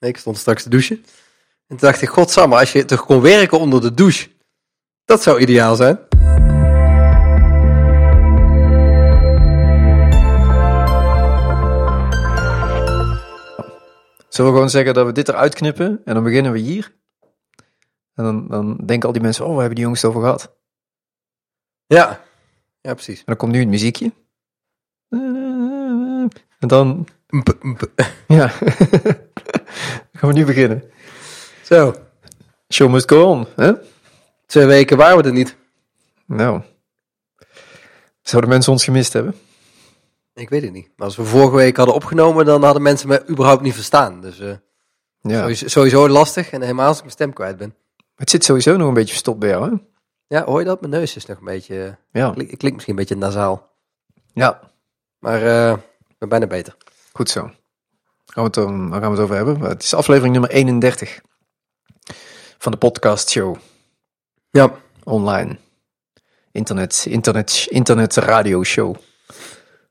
Ik 0.00 0.16
stond 0.16 0.38
straks 0.38 0.62
te 0.62 0.68
douchen. 0.68 0.96
En 0.96 1.76
toen 1.76 1.78
dacht 1.78 2.02
ik, 2.02 2.08
godsamme, 2.08 2.56
als 2.56 2.72
je 2.72 2.84
toch 2.84 3.04
kon 3.04 3.20
werken 3.20 3.58
onder 3.58 3.80
de 3.80 3.94
douche. 3.94 4.28
Dat 5.04 5.22
zou 5.22 5.40
ideaal 5.40 5.76
zijn. 5.76 5.98
Zullen 14.28 14.50
we 14.50 14.56
gewoon 14.56 14.70
zeggen 14.70 14.94
dat 14.94 15.06
we 15.06 15.12
dit 15.12 15.28
eruit 15.28 15.54
knippen 15.54 16.00
en 16.04 16.14
dan 16.14 16.22
beginnen 16.22 16.52
we 16.52 16.58
hier? 16.58 16.98
En 18.14 18.24
dan, 18.24 18.48
dan 18.48 18.76
denken 18.76 19.06
al 19.06 19.12
die 19.12 19.22
mensen, 19.22 19.44
oh, 19.44 19.50
we 19.50 19.58
hebben 19.58 19.74
die 19.74 19.84
jongens 19.84 20.04
over 20.04 20.20
gehad. 20.20 20.56
Ja, 21.86 22.24
ja 22.80 22.94
precies. 22.94 23.18
En 23.18 23.24
dan 23.24 23.36
komt 23.36 23.52
nu 23.52 23.58
het 23.58 23.68
muziekje. 23.68 24.12
En 25.08 26.68
dan, 26.68 27.06
Mp, 27.30 27.62
mp. 27.62 27.90
ja, 28.26 28.52
gaan 30.20 30.28
we 30.28 30.34
nu 30.38 30.44
beginnen. 30.44 30.90
Zo, 31.64 31.94
Show 32.72 32.90
must 32.90 33.10
go 33.10 33.24
on, 33.24 33.46
hè? 33.56 33.72
twee 34.46 34.66
weken 34.66 34.96
waren 34.96 35.16
we 35.16 35.22
er 35.22 35.32
niet. 35.32 35.56
Nou, 36.26 36.62
zouden 38.22 38.50
mensen 38.50 38.72
ons 38.72 38.84
gemist 38.84 39.12
hebben? 39.12 39.34
Ik 40.34 40.48
weet 40.48 40.62
het 40.62 40.72
niet. 40.72 40.88
Maar 40.96 41.06
als 41.06 41.16
we 41.16 41.24
vorige 41.24 41.56
week 41.56 41.76
hadden 41.76 41.94
opgenomen, 41.94 42.44
dan 42.44 42.62
hadden 42.62 42.82
mensen 42.82 43.08
me 43.08 43.28
überhaupt 43.28 43.62
niet 43.62 43.74
verstaan. 43.74 44.20
Dus 44.20 44.38
eh, 44.40 44.52
Ja, 45.20 45.40
sowieso, 45.40 45.68
sowieso 45.68 46.08
lastig. 46.08 46.50
En 46.50 46.60
helemaal 46.62 46.86
als 46.86 46.96
ik 46.96 47.02
mijn 47.02 47.12
stem 47.14 47.32
kwijt 47.32 47.56
ben. 47.56 47.74
het 48.14 48.30
zit 48.30 48.44
sowieso 48.44 48.76
nog 48.76 48.88
een 48.88 48.94
beetje 48.94 49.10
verstopt 49.12 49.38
bij 49.38 49.48
jou, 49.48 49.70
hè? 49.70 49.76
Ja, 50.36 50.44
hoor 50.44 50.58
je 50.58 50.64
dat? 50.64 50.80
Mijn 50.80 50.92
neus 50.92 51.16
is 51.16 51.26
nog 51.26 51.38
een 51.38 51.44
beetje... 51.44 51.98
eh, 52.12 52.22
Ja, 52.22 52.34
Ik 52.36 52.58
klink 52.58 52.74
misschien 52.74 52.94
een 52.94 53.00
beetje 53.00 53.16
nasaal. 53.16 53.70
ja, 54.32 54.60
Maar 55.18 55.42
eh, 55.42 55.72
ik 56.08 56.14
ben 56.18 56.28
bijna 56.28 56.46
beter. 56.46 56.76
goed 57.12 57.30
zo. 57.30 57.50
Gaan 58.30 58.44
we 58.44 58.50
het, 58.50 58.54
dan, 58.54 58.88
waar 58.88 59.00
gaan 59.00 59.10
we 59.10 59.16
het 59.16 59.24
over 59.24 59.36
hebben? 59.36 59.60
Het 59.60 59.82
is 59.82 59.94
aflevering 59.94 60.32
nummer 60.32 60.50
31 60.50 61.20
van 62.58 62.72
de 62.72 62.78
podcast 62.78 63.30
show. 63.30 63.56
Ja, 64.50 64.74
online. 65.04 65.56
Internet, 66.52 67.06
internet, 67.08 67.66
internet 67.68 68.14
radio 68.14 68.62
show. 68.64 68.96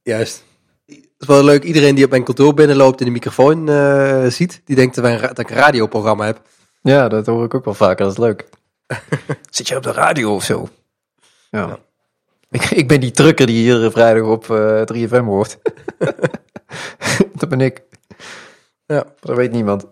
juist. 0.03 0.43
Het 0.85 0.97
is 1.17 1.27
wel 1.27 1.43
leuk. 1.43 1.63
Iedereen 1.63 1.95
die 1.95 2.03
op 2.03 2.09
mijn 2.09 2.23
kantoor 2.23 2.53
binnenloopt 2.53 2.99
en 2.99 3.05
de 3.05 3.11
microfoon 3.11 3.69
eh, 3.69 4.25
ziet, 4.25 4.61
die 4.65 4.75
denkt 4.75 4.95
dat, 4.95 5.03
wij 5.03 5.13
een 5.13 5.21
dat 5.21 5.39
ik 5.39 5.49
een 5.49 5.55
radioprogramma 5.55 6.25
heb. 6.25 6.41
Ja, 6.81 7.07
dat 7.07 7.25
hoor 7.25 7.43
ik 7.43 7.53
ook 7.53 7.65
wel 7.65 7.73
vaker, 7.73 8.03
dat 8.03 8.11
is 8.11 8.17
leuk. 8.17 8.49
Zit 9.49 9.67
je 9.67 9.75
op 9.75 9.83
de 9.83 9.91
radio 9.91 10.35
of 10.35 10.43
zo? 10.43 10.69
Ja. 11.49 11.67
Ja. 11.67 11.79
Ik, 12.49 12.63
ik 12.63 12.87
ben 12.87 12.99
die 12.99 13.11
trucker 13.11 13.45
die 13.45 13.57
hier 13.57 13.91
vrijdag 13.91 14.23
op 14.23 14.49
eh 14.49 14.81
3FM 14.93 15.23
hoort. 15.23 15.57
dat 17.39 17.49
ben 17.49 17.61
ik. 17.61 17.87
Ja. 18.89 19.05
Dat 19.19 19.35
weet 19.35 19.51
niemand. 19.51 19.85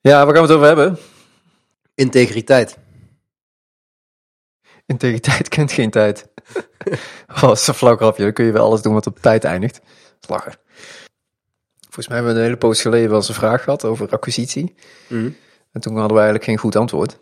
Ja, 0.00 0.24
waar 0.24 0.34
gaan 0.34 0.46
we 0.46 0.52
het 0.52 0.56
over 0.56 0.66
hebben? 0.66 0.98
Integriteit. 1.94 2.78
Integriteit 4.86 5.48
kent 5.54 5.72
geen 5.72 5.90
tijd. 5.90 6.28
oh, 7.34 7.40
dat 7.40 7.58
is 7.58 7.66
een 7.66 7.74
flauw 7.74 7.96
grapje. 7.96 8.22
Dan 8.22 8.32
kun 8.32 8.44
je 8.44 8.52
wel 8.52 8.64
alles 8.64 8.82
doen 8.82 8.94
wat 8.94 9.06
op 9.06 9.18
tijd 9.20 9.44
eindigt. 9.44 9.80
Lachen. 10.28 10.54
Volgens 11.80 12.08
mij 12.08 12.16
hebben 12.16 12.34
we 12.34 12.40
een 12.40 12.46
hele 12.46 12.58
poos 12.58 12.80
geleden 12.80 13.08
wel 13.08 13.18
eens 13.18 13.28
een 13.28 13.34
vraag 13.34 13.62
gehad 13.62 13.84
over 13.84 14.10
acquisitie. 14.10 14.74
Mhm. 15.08 15.30
En 15.72 15.80
toen 15.80 15.92
hadden 15.92 16.12
we 16.12 16.22
eigenlijk 16.22 16.44
geen 16.44 16.58
goed 16.58 16.76
antwoord. 16.76 17.18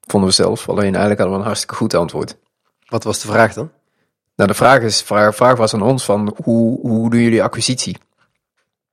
Vonden 0.00 0.28
we 0.28 0.34
zelf. 0.34 0.68
Alleen 0.68 0.94
eigenlijk 0.94 1.18
hadden 1.18 1.36
we 1.36 1.40
een 1.40 1.46
hartstikke 1.46 1.74
goed 1.74 1.94
antwoord. 1.94 2.36
Wat 2.86 3.04
was 3.04 3.20
de 3.20 3.28
vraag 3.28 3.52
dan? 3.52 3.70
Nou, 4.36 4.50
de 4.50 4.56
vraag, 4.56 4.82
is, 4.82 5.02
vraag, 5.02 5.34
vraag 5.34 5.56
was 5.56 5.74
aan 5.74 5.82
ons 5.82 6.04
van 6.04 6.36
hoe, 6.42 6.80
hoe 6.80 7.10
doen 7.10 7.20
jullie 7.20 7.42
acquisitie? 7.42 7.96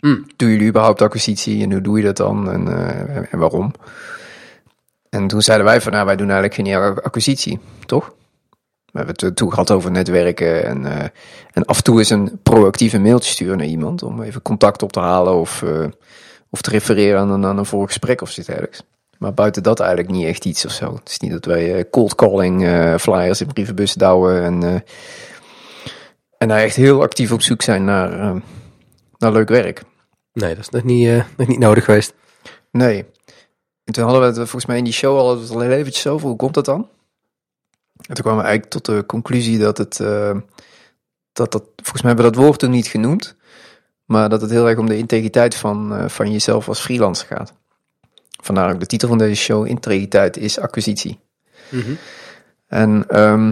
Hmm. 0.04 0.26
Doen 0.36 0.50
jullie 0.50 0.68
überhaupt 0.68 1.02
acquisitie 1.02 1.64
en 1.64 1.72
hoe 1.72 1.82
doe 1.82 1.98
je 1.98 2.04
dat 2.04 2.18
dan 2.18 2.52
en, 2.52 2.68
eh, 2.68 3.34
en 3.34 3.40
waarom? 3.40 3.72
En 5.10 5.28
toen 5.28 5.42
zeiden 5.42 5.66
wij 5.66 5.82
van, 5.82 5.92
nou, 5.92 6.06
wij 6.06 6.16
doen 6.16 6.30
eigenlijk 6.30 6.70
geen 6.70 7.02
acquisitie, 7.04 7.60
toch? 7.86 8.14
We 8.86 8.98
hebben 9.00 9.16
het 9.18 9.36
toen 9.36 9.50
gehad 9.50 9.72
over 9.72 9.92
netwerken 9.92 10.66
en, 10.66 10.86
eh, 10.86 11.08
en 11.52 11.66
af 11.66 11.78
en 11.78 11.84
toe 11.84 12.00
eens 12.00 12.10
een 12.10 12.40
proactieve 12.44 13.00
mailtje 13.00 13.32
sturen 13.32 13.58
naar 13.58 13.66
iemand 13.66 14.04
om 14.04 14.22
even 14.22 14.42
contact 14.42 14.84
op 14.84 14.92
te 14.92 15.00
halen 15.00 15.34
of, 15.34 15.62
eh, 15.62 15.86
of 16.50 16.62
te 16.62 16.70
refereren 16.70 17.20
aan 17.20 17.30
een, 17.30 17.46
aan 17.46 17.58
een 17.58 17.66
gesprek 17.66 18.22
of 18.22 18.30
zoiets 18.30 18.48
dergelijks. 18.48 18.84
Maar 19.18 19.34
buiten 19.34 19.64
dat 19.64 19.80
eigenlijk 19.80 20.12
niet 20.12 20.26
echt 20.26 20.46
iets 20.46 20.66
of 20.66 20.72
zo. 20.72 20.94
Het 20.94 21.10
is 21.10 21.20
niet 21.20 21.32
dat 21.32 21.46
wij 21.46 21.90
cold 21.90 22.16
calling 22.16 22.62
flyers 23.00 23.42
in 23.42 23.48
brievenbussen 23.48 24.00
douwen 24.00 24.44
en, 24.44 24.84
en 26.38 26.48
daar 26.48 26.60
echt 26.60 26.76
heel 26.76 27.02
actief 27.02 27.32
op 27.32 27.42
zoek 27.42 27.62
zijn 27.62 27.84
naar, 27.84 28.42
naar 29.18 29.32
leuk 29.32 29.50
werk. 29.50 29.84
Nee, 30.34 30.56
dat 30.56 30.64
is 30.64 30.70
nog 30.70 30.84
niet, 30.84 31.08
eh, 31.08 31.24
nog 31.38 31.48
niet 31.48 31.60
nodig 31.60 31.86
geweest. 31.86 32.14
Nee. 32.72 33.06
En 33.84 33.94
toen 33.94 34.04
hadden 34.04 34.22
we 34.22 34.28
het 34.28 34.36
volgens 34.36 34.66
mij 34.66 34.78
in 34.78 34.84
die 34.84 34.94
show 34.94 35.18
al, 35.18 35.40
het 35.40 35.50
al 35.50 35.62
eventjes 35.64 36.08
over. 36.08 36.28
Hoe 36.28 36.36
komt 36.36 36.54
dat 36.54 36.66
dan? 36.66 36.90
En 38.08 38.14
toen 38.16 38.24
kwamen 38.24 38.42
we 38.42 38.48
eigenlijk 38.48 38.84
tot 38.84 38.86
de 38.86 39.06
conclusie 39.06 39.60
dat 39.60 39.78
het... 39.78 40.00
eh, 40.00 40.38
dat 41.34 41.52
dat, 41.52 41.64
volgens 41.76 42.02
mij 42.02 42.12
hebben 42.12 42.26
we 42.26 42.32
dat 42.32 42.44
woord 42.44 42.60
toen 42.60 42.72
niet 42.72 42.88
genoemd. 42.88 43.36
Maar 44.06 44.30
dat 44.30 44.42
het 44.42 44.50
heel 44.52 44.68
erg 44.70 44.78
om 44.78 44.88
de 44.88 44.98
integriteit 44.98 45.56
van, 45.56 45.96
eh, 45.96 46.10
van 46.10 46.32
jezelf 46.32 46.68
als 46.68 46.80
freelancer 46.80 47.28
gaat. 47.28 47.54
Vandaar 48.44 48.74
ook 48.74 48.80
de 48.80 48.86
titel 48.86 49.08
van 49.08 49.18
deze 49.18 49.42
show. 49.42 49.68
Integriteit 49.68 50.38
is 50.38 50.60
acquisitie. 50.60 51.20
En 52.68 53.06
ehm, 53.08 53.52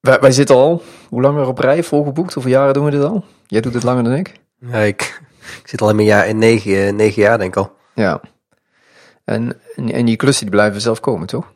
wij, 0.00 0.20
wij 0.20 0.32
zitten 0.32 0.56
al, 0.56 0.82
hoe 1.08 1.20
lang 1.20 1.46
op 1.46 1.58
rij 1.58 1.82
volgeboekt? 1.82 2.34
Hoeveel 2.34 2.52
jaren 2.52 2.74
doen 2.74 2.84
we 2.84 2.90
dit 2.90 3.02
al? 3.02 3.24
Jij 3.46 3.60
doet 3.60 3.74
het 3.74 3.82
langer 3.82 4.04
dan 4.04 4.12
ik. 4.12 4.32
Ja, 4.60 4.78
ik, 4.78 5.22
ik 5.62 5.68
zit 5.68 5.80
al 5.80 5.88
in 5.90 5.96
mijn 5.96 6.08
jaar 6.08 6.28
in 6.28 6.38
negen, 6.38 6.86
eh, 6.86 6.92
negen 6.92 7.22
jaar, 7.22 7.38
denk 7.38 7.56
ik 7.56 7.62
al. 7.62 7.76
Ja. 7.94 8.20
En, 9.24 9.60
en, 9.76 9.92
en 9.92 10.04
die 10.04 10.16
klussen 10.16 10.46
die 10.46 10.54
blijven 10.54 10.80
zelf 10.80 11.00
komen, 11.00 11.26
toch? 11.26 11.52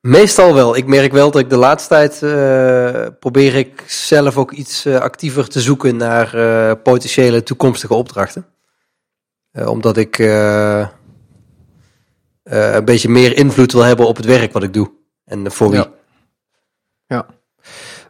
Meestal 0.00 0.54
wel. 0.54 0.76
Ik 0.76 0.86
merk 0.86 1.12
wel 1.12 1.30
dat 1.30 1.40
ik 1.40 1.50
de 1.50 1.56
laatste 1.56 1.88
tijd 1.88 2.22
eh, 2.22 3.06
probeer 3.20 3.54
ik 3.54 3.84
zelf 3.86 4.36
ook 4.36 4.52
iets 4.52 4.84
eh, 4.84 4.96
actiever 4.96 5.48
te 5.48 5.60
zoeken 5.60 5.96
naar 5.96 6.76
potentiële 6.76 7.42
toekomstige 7.42 7.94
opdrachten. 7.94 8.46
Omdat 9.66 9.96
ik 9.96 10.18
een 12.42 12.84
beetje 12.84 13.08
meer 13.08 13.36
invloed 13.36 13.72
wil 13.72 13.82
hebben 13.82 14.06
op 14.06 14.16
het 14.16 14.24
werk 14.24 14.52
wat 14.52 14.62
ik 14.62 14.72
doe. 14.72 14.90
En 15.24 15.52
voor 15.52 15.70
wie. 15.70 15.78
Ja. 15.78 15.90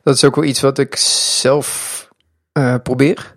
Dat 0.03 0.15
is 0.15 0.25
ook 0.25 0.35
wel 0.35 0.45
iets 0.45 0.61
wat 0.61 0.79
ik 0.79 0.97
zelf 0.97 2.09
eh, 2.53 2.75
probeer. 2.83 3.37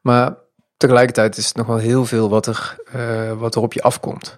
Maar 0.00 0.34
tegelijkertijd 0.76 1.36
is 1.36 1.46
het 1.46 1.56
nog 1.56 1.66
wel 1.66 1.76
heel 1.76 2.04
veel 2.04 2.28
wat 2.28 2.46
er, 2.46 2.76
eh, 2.92 3.32
wat 3.32 3.54
er 3.54 3.60
op 3.60 3.72
je 3.72 3.82
afkomt. 3.82 4.34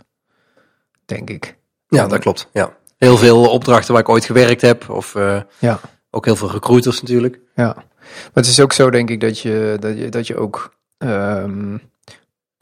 Denk 1.05 1.31
ik. 1.31 1.57
Ja, 1.89 2.07
dat 2.07 2.21
klopt. 2.21 2.49
Ja. 2.53 2.77
Heel 2.99 3.17
veel 3.17 3.51
opdrachten 3.51 3.93
waar 3.93 4.03
ik 4.03 4.09
ooit 4.09 4.25
gewerkt 4.25 4.61
heb. 4.61 4.91
Of 4.91 5.15
eh, 5.15 5.41
Ja. 5.59 5.81
ook 6.11 6.25
heel 6.25 6.37
veel 6.37 6.51
recruiters 6.51 7.01
natuurlijk. 7.01 7.41
Ja, 7.55 7.73
maar 7.75 8.33
het 8.33 8.47
is 8.47 8.61
ook 8.61 8.73
zo, 8.73 8.91
denk 8.91 9.11
ik, 9.11 9.21
dat 9.21 9.39
je, 9.39 9.77
dat 9.81 9.99
je, 9.99 10.09
dat 10.09 10.27
je 10.27 10.37
ook 10.37 10.75
ehm, 10.99 11.79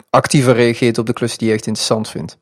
actiever 0.09 0.53
reageert 0.55 0.97
op 0.97 1.05
de 1.05 1.13
klussen 1.13 1.39
die 1.39 1.47
je 1.47 1.53
echt 1.53 1.65
interessant 1.67 2.09
vindt. 2.09 2.37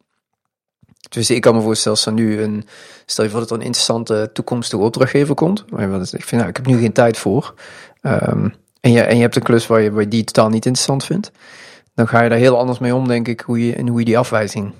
Dus 1.09 1.29
ik 1.29 1.41
kan 1.41 1.55
me 1.55 1.61
voorstellen, 1.61 1.97
als 1.97 2.05
er 2.07 2.13
nu 2.13 2.41
een, 2.41 2.65
stel 3.05 3.23
je 3.23 3.29
voor 3.29 3.39
dat 3.39 3.49
er 3.49 3.55
een 3.55 3.61
interessante 3.61 4.29
toekomstige 4.33 4.81
opdrachtgever 4.83 5.35
komt, 5.35 5.65
eens- 5.77 6.13
ik 6.13 6.23
vind, 6.23 6.41
nou, 6.41 6.47
ik 6.49 6.57
heb 6.57 6.65
nu 6.65 6.79
geen 6.79 6.93
tijd 6.93 7.17
voor, 7.17 7.53
Ehm, 8.01 8.49
en, 8.79 8.91
je, 8.91 9.01
en 9.01 9.15
je 9.15 9.21
hebt 9.21 9.35
een 9.35 9.41
klus 9.41 9.67
waar 9.67 9.81
je, 9.81 9.91
waar 9.91 10.09
die 10.09 10.23
totaal 10.23 10.49
niet 10.49 10.65
interessant 10.65 11.05
vindt, 11.05 11.31
dan 11.93 12.07
ga 12.07 12.21
je 12.21 12.29
daar 12.29 12.37
heel 12.37 12.57
anders 12.57 12.79
mee 12.79 12.95
om, 12.95 13.07
denk 13.07 13.27
ik, 13.27 13.39
hoe 13.41 13.65
je, 13.65 13.75
en 13.75 13.87
hoe 13.87 13.99
je 13.99 14.05
die 14.05 14.17
afwijzing 14.17 14.73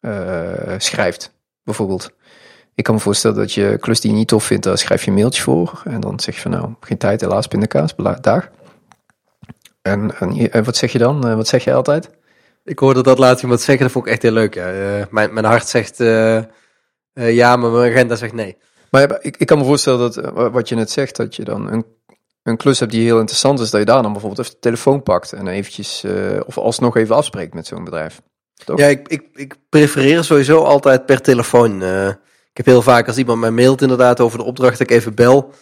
eh, 0.00 0.74
schrijft, 0.78 1.32
bijvoorbeeld. 1.64 2.10
Ik 2.74 2.84
kan 2.84 2.94
me 2.94 3.00
voorstellen 3.00 3.36
dat 3.36 3.52
je 3.52 3.76
klus 3.80 4.00
die 4.00 4.10
je 4.10 4.16
niet 4.16 4.28
tof 4.28 4.44
vindt, 4.44 4.64
daar 4.64 4.78
schrijf 4.78 5.02
je 5.04 5.10
een 5.10 5.16
mailtje 5.16 5.42
voor. 5.42 5.82
En 5.84 6.00
dan 6.00 6.20
zeg 6.20 6.34
je 6.34 6.40
van 6.40 6.50
nou, 6.50 6.74
geen 6.80 6.98
tijd, 6.98 7.20
helaas, 7.20 7.46
pindakaas, 7.46 7.94
dag. 8.20 8.48
En, 9.82 10.14
en, 10.20 10.50
en 10.52 10.64
wat 10.64 10.76
zeg 10.76 10.92
je 10.92 10.98
dan? 10.98 11.28
Eh, 11.28 11.34
Wat 11.34 11.48
zeg 11.48 11.64
je 11.64 11.72
altijd? 11.74 12.10
Ik 12.64 12.78
hoorde 12.78 13.02
dat 13.02 13.18
laatst 13.18 13.42
iemand 13.42 13.60
zeggen, 13.60 13.84
dat 13.84 13.92
vond 13.92 14.06
ik 14.06 14.12
echt 14.12 14.22
heel 14.22 14.32
leuk. 14.32 14.54
Ja. 14.54 14.72
Eh, 14.72 15.06
mijn, 15.10 15.32
mijn 15.32 15.46
hart 15.46 15.68
zegt 15.68 16.00
eh, 16.00 16.36
eh, 16.36 16.44
ja, 17.14 17.56
maar 17.56 17.70
mijn 17.70 17.92
agenda 17.92 18.14
zegt 18.14 18.32
nee. 18.32 18.56
Maar 18.90 19.18
ik, 19.20 19.36
ik 19.36 19.46
kan 19.46 19.58
me 19.58 19.64
voorstellen 19.64 19.98
dat, 19.98 20.14
wa- 20.14 20.50
wat 20.50 20.68
je 20.68 20.74
net 20.74 20.90
zegt, 20.90 21.16
dat 21.16 21.36
je 21.36 21.44
dan 21.44 21.72
een, 21.72 21.84
een 22.42 22.56
klus 22.56 22.78
hebt 22.80 22.92
die 22.92 23.04
heel 23.04 23.18
interessant 23.18 23.60
is, 23.60 23.70
dat 23.70 23.80
je 23.80 23.86
daar 23.86 24.02
dan 24.02 24.12
bijvoorbeeld 24.12 24.40
even 24.40 24.52
de 24.52 24.60
telefoon 24.60 25.02
pakt 25.02 25.32
en 25.32 25.46
eventjes, 25.46 26.04
of 26.46 26.58
alsnog 26.58 26.96
even 26.96 27.16
afspreekt 27.16 27.54
met 27.54 27.66
zo'n 27.66 27.84
bedrijf. 27.84 28.20
Toch? 28.64 28.78
Ja, 28.78 28.86
ik, 28.86 29.08
ik, 29.08 29.22
ik 29.34 29.54
prefereer 29.68 30.24
sowieso 30.24 30.62
altijd 30.62 31.06
per 31.06 31.20
telefoon. 31.20 31.82
ik 32.50 32.56
heb 32.56 32.66
heel 32.66 32.82
vaak 32.82 33.06
als 33.06 33.16
iemand 33.16 33.40
mij 33.40 33.50
mailt 33.50 33.82
inderdaad 33.82 34.20
over 34.20 34.38
de 34.38 34.44
opdracht, 34.44 34.78
dat 34.78 34.90
ik 34.90 34.96
even 34.96 35.14
bel. 35.14 35.52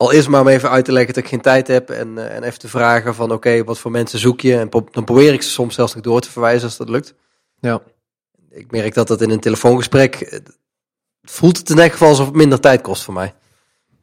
Al 0.00 0.10
is 0.10 0.28
maar 0.28 0.40
om 0.40 0.48
even 0.48 0.70
uit 0.70 0.84
te 0.84 0.92
leggen 0.92 1.14
dat 1.14 1.22
ik 1.22 1.28
geen 1.28 1.40
tijd 1.40 1.66
heb 1.66 1.90
en, 1.90 2.18
eh, 2.18 2.36
en 2.36 2.42
even 2.42 2.58
te 2.58 2.68
vragen 2.68 3.14
van 3.14 3.32
oké, 3.32 3.64
wat 3.64 3.78
voor 3.78 3.90
mensen 3.90 4.18
zoek 4.18 4.40
je? 4.40 4.58
En 4.58 4.68
pro- 4.68 4.88
dan 4.90 5.04
probeer 5.04 5.32
ik 5.32 5.42
ze 5.42 5.50
soms 5.50 5.74
zelfs 5.74 5.94
nog 5.94 6.02
door 6.02 6.20
te 6.20 6.30
verwijzen 6.30 6.64
als 6.64 6.76
dat 6.76 6.88
lukt. 6.88 7.14
Ja. 7.58 7.80
Ik 8.50 8.70
merk 8.70 8.94
dat 8.94 9.08
dat 9.08 9.20
in 9.20 9.30
een 9.30 9.40
telefoongesprek, 9.40 10.14
eh, 10.14 10.38
voelt 11.22 11.58
het 11.58 11.70
in 11.70 11.78
elk 11.78 11.92
geval 11.92 12.08
alsof 12.08 12.26
het 12.26 12.34
minder 12.34 12.60
tijd 12.60 12.80
kost 12.80 13.02
voor 13.02 13.14
mij. 13.14 13.34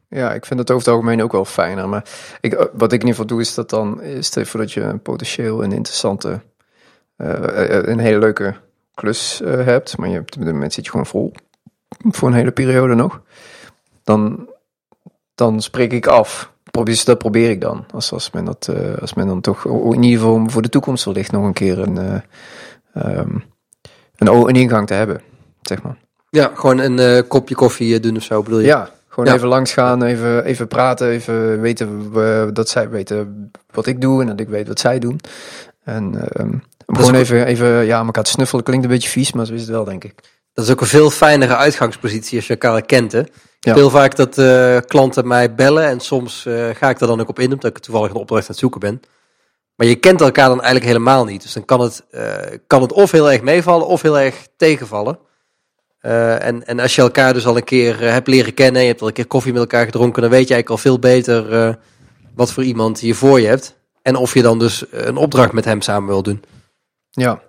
Ja, 0.08 0.34
ik 0.34 0.46
vind 0.46 0.60
het 0.60 0.70
over 0.70 0.86
het 0.86 0.94
algemeen 0.94 1.22
ook 1.22 1.32
wel 1.32 1.44
fijner. 1.44 1.88
Maar 1.88 2.04
ik, 2.40 2.54
wat 2.54 2.92
ik 2.92 3.00
in 3.00 3.06
ieder 3.06 3.08
geval 3.08 3.26
doe, 3.26 3.40
is 3.40 3.54
dat 3.54 3.70
dan, 3.70 4.00
stel 4.20 4.42
je 4.42 4.48
voor 4.48 4.60
dat 4.60 4.72
je 4.72 4.80
een 4.80 5.02
potentieel 5.02 5.64
een 5.64 5.72
interessante, 5.72 6.40
een 7.16 7.98
hele 7.98 8.18
leuke 8.18 8.54
klus 8.94 9.40
hebt, 9.44 9.96
maar 9.96 10.08
je, 10.08 10.18
op 10.18 10.32
dit 10.32 10.44
moment 10.44 10.72
zit 10.72 10.84
je 10.84 10.90
gewoon 10.90 11.06
vol 11.06 11.32
voor 11.98 12.28
een 12.28 12.34
hele 12.34 12.52
periode 12.52 12.94
nog. 12.94 13.22
Dan, 14.04 14.48
dan 15.38 15.60
spreek 15.60 15.92
ik 15.92 16.06
af. 16.06 16.52
Probeer, 16.70 17.02
dat 17.04 17.18
probeer 17.18 17.50
ik 17.50 17.60
dan. 17.60 17.84
Als, 17.92 18.12
als, 18.12 18.30
men 18.30 18.44
dat, 18.44 18.68
uh, 18.70 18.96
als 19.00 19.14
men 19.14 19.26
dan 19.26 19.40
toch 19.40 19.64
in 19.64 20.02
ieder 20.02 20.20
geval 20.20 20.48
voor 20.48 20.62
de 20.62 20.68
toekomst 20.68 21.04
wellicht 21.04 21.32
nog 21.32 21.44
een 21.44 21.52
keer 21.52 21.78
een, 21.78 21.96
um, 22.94 23.44
een, 24.16 24.28
een 24.28 24.54
ingang 24.54 24.86
te 24.86 24.94
hebben, 24.94 25.20
zeg 25.62 25.82
maar. 25.82 25.96
Ja, 26.30 26.50
gewoon 26.54 26.78
een 26.78 27.26
kopje 27.26 27.54
koffie 27.54 28.00
doen 28.00 28.16
of 28.16 28.22
zo 28.22 28.42
bedoel 28.42 28.58
je? 28.58 28.66
Ja, 28.66 28.90
gewoon 29.08 29.34
even 29.34 29.48
langs 29.48 29.72
gaan, 29.72 30.02
even, 30.02 30.44
even 30.44 30.68
praten, 30.68 31.08
even 31.08 31.60
weten 31.60 32.12
we, 32.12 32.50
dat 32.52 32.68
zij 32.68 32.88
weten 32.88 33.50
wat 33.70 33.86
ik 33.86 34.00
doe 34.00 34.20
en 34.20 34.26
dat 34.26 34.40
ik 34.40 34.48
weet 34.48 34.68
wat 34.68 34.80
zij 34.80 34.98
doen. 34.98 35.20
En 35.84 36.28
um, 36.40 36.62
gewoon 36.86 37.14
even, 37.14 37.46
even 37.46 37.84
ja, 37.84 38.04
elkaar 38.04 38.24
te 38.24 38.30
snuffelen 38.30 38.64
klinkt 38.64 38.84
een 38.84 38.90
beetje 38.90 39.08
vies, 39.08 39.32
maar 39.32 39.46
zo 39.46 39.54
is 39.54 39.60
het 39.60 39.70
wel, 39.70 39.84
denk 39.84 40.04
ik. 40.04 40.14
Dat 40.52 40.64
is 40.64 40.70
ook 40.70 40.80
een 40.80 40.86
veel 40.86 41.10
fijnere 41.10 41.56
uitgangspositie 41.56 42.36
als 42.36 42.46
je 42.46 42.52
elkaar 42.52 42.82
kent. 42.82 43.12
Hè? 43.12 43.22
Ja. 43.60 43.74
Heel 43.74 43.90
vaak 43.90 44.16
dat 44.16 44.38
uh, 44.38 44.78
klanten 44.86 45.26
mij 45.26 45.54
bellen 45.54 45.84
en 45.84 46.00
soms 46.00 46.44
uh, 46.44 46.68
ga 46.74 46.90
ik 46.90 47.00
er 47.00 47.06
dan 47.06 47.20
ook 47.20 47.28
op 47.28 47.38
in, 47.38 47.52
omdat 47.52 47.70
ik 47.70 47.78
toevallig 47.78 48.10
een 48.10 48.16
opdracht 48.16 48.42
aan 48.42 48.48
het 48.48 48.58
zoeken 48.58 48.80
ben. 48.80 49.00
Maar 49.74 49.86
je 49.86 49.94
kent 49.94 50.20
elkaar 50.20 50.48
dan 50.48 50.60
eigenlijk 50.60 50.86
helemaal 50.86 51.24
niet. 51.24 51.42
Dus 51.42 51.52
dan 51.52 51.64
kan 51.64 51.80
het, 51.80 52.04
uh, 52.10 52.34
kan 52.66 52.82
het 52.82 52.92
of 52.92 53.10
heel 53.10 53.32
erg 53.32 53.42
meevallen 53.42 53.86
of 53.86 54.02
heel 54.02 54.18
erg 54.18 54.46
tegenvallen. 54.56 55.18
En, 56.00 56.66
en 56.66 56.80
als 56.80 56.94
je 56.94 57.02
elkaar 57.02 57.32
dus 57.32 57.46
al 57.46 57.56
een 57.56 57.64
keer 57.64 58.00
hebt 58.00 58.28
leren 58.28 58.54
kennen, 58.54 58.82
je 58.82 58.88
hebt 58.88 59.00
al 59.00 59.06
een 59.06 59.12
keer 59.12 59.26
koffie 59.26 59.52
met 59.52 59.60
elkaar 59.60 59.84
gedronken, 59.84 60.22
dan 60.22 60.30
weet 60.30 60.48
je 60.48 60.54
eigenlijk 60.54 60.84
al 60.84 60.90
veel 60.90 60.98
beter 60.98 61.78
wat 62.34 62.52
voor 62.52 62.64
iemand 62.64 63.00
je 63.00 63.14
voor 63.14 63.40
je 63.40 63.46
hebt. 63.46 63.76
En 64.02 64.16
of 64.16 64.34
je 64.34 64.42
dan 64.42 64.58
dus 64.58 64.84
een 64.90 65.16
opdracht 65.16 65.52
met 65.52 65.64
hem 65.64 65.80
samen 65.80 66.08
wil 66.08 66.22
doen. 66.22 66.42
Ja. 67.10 67.42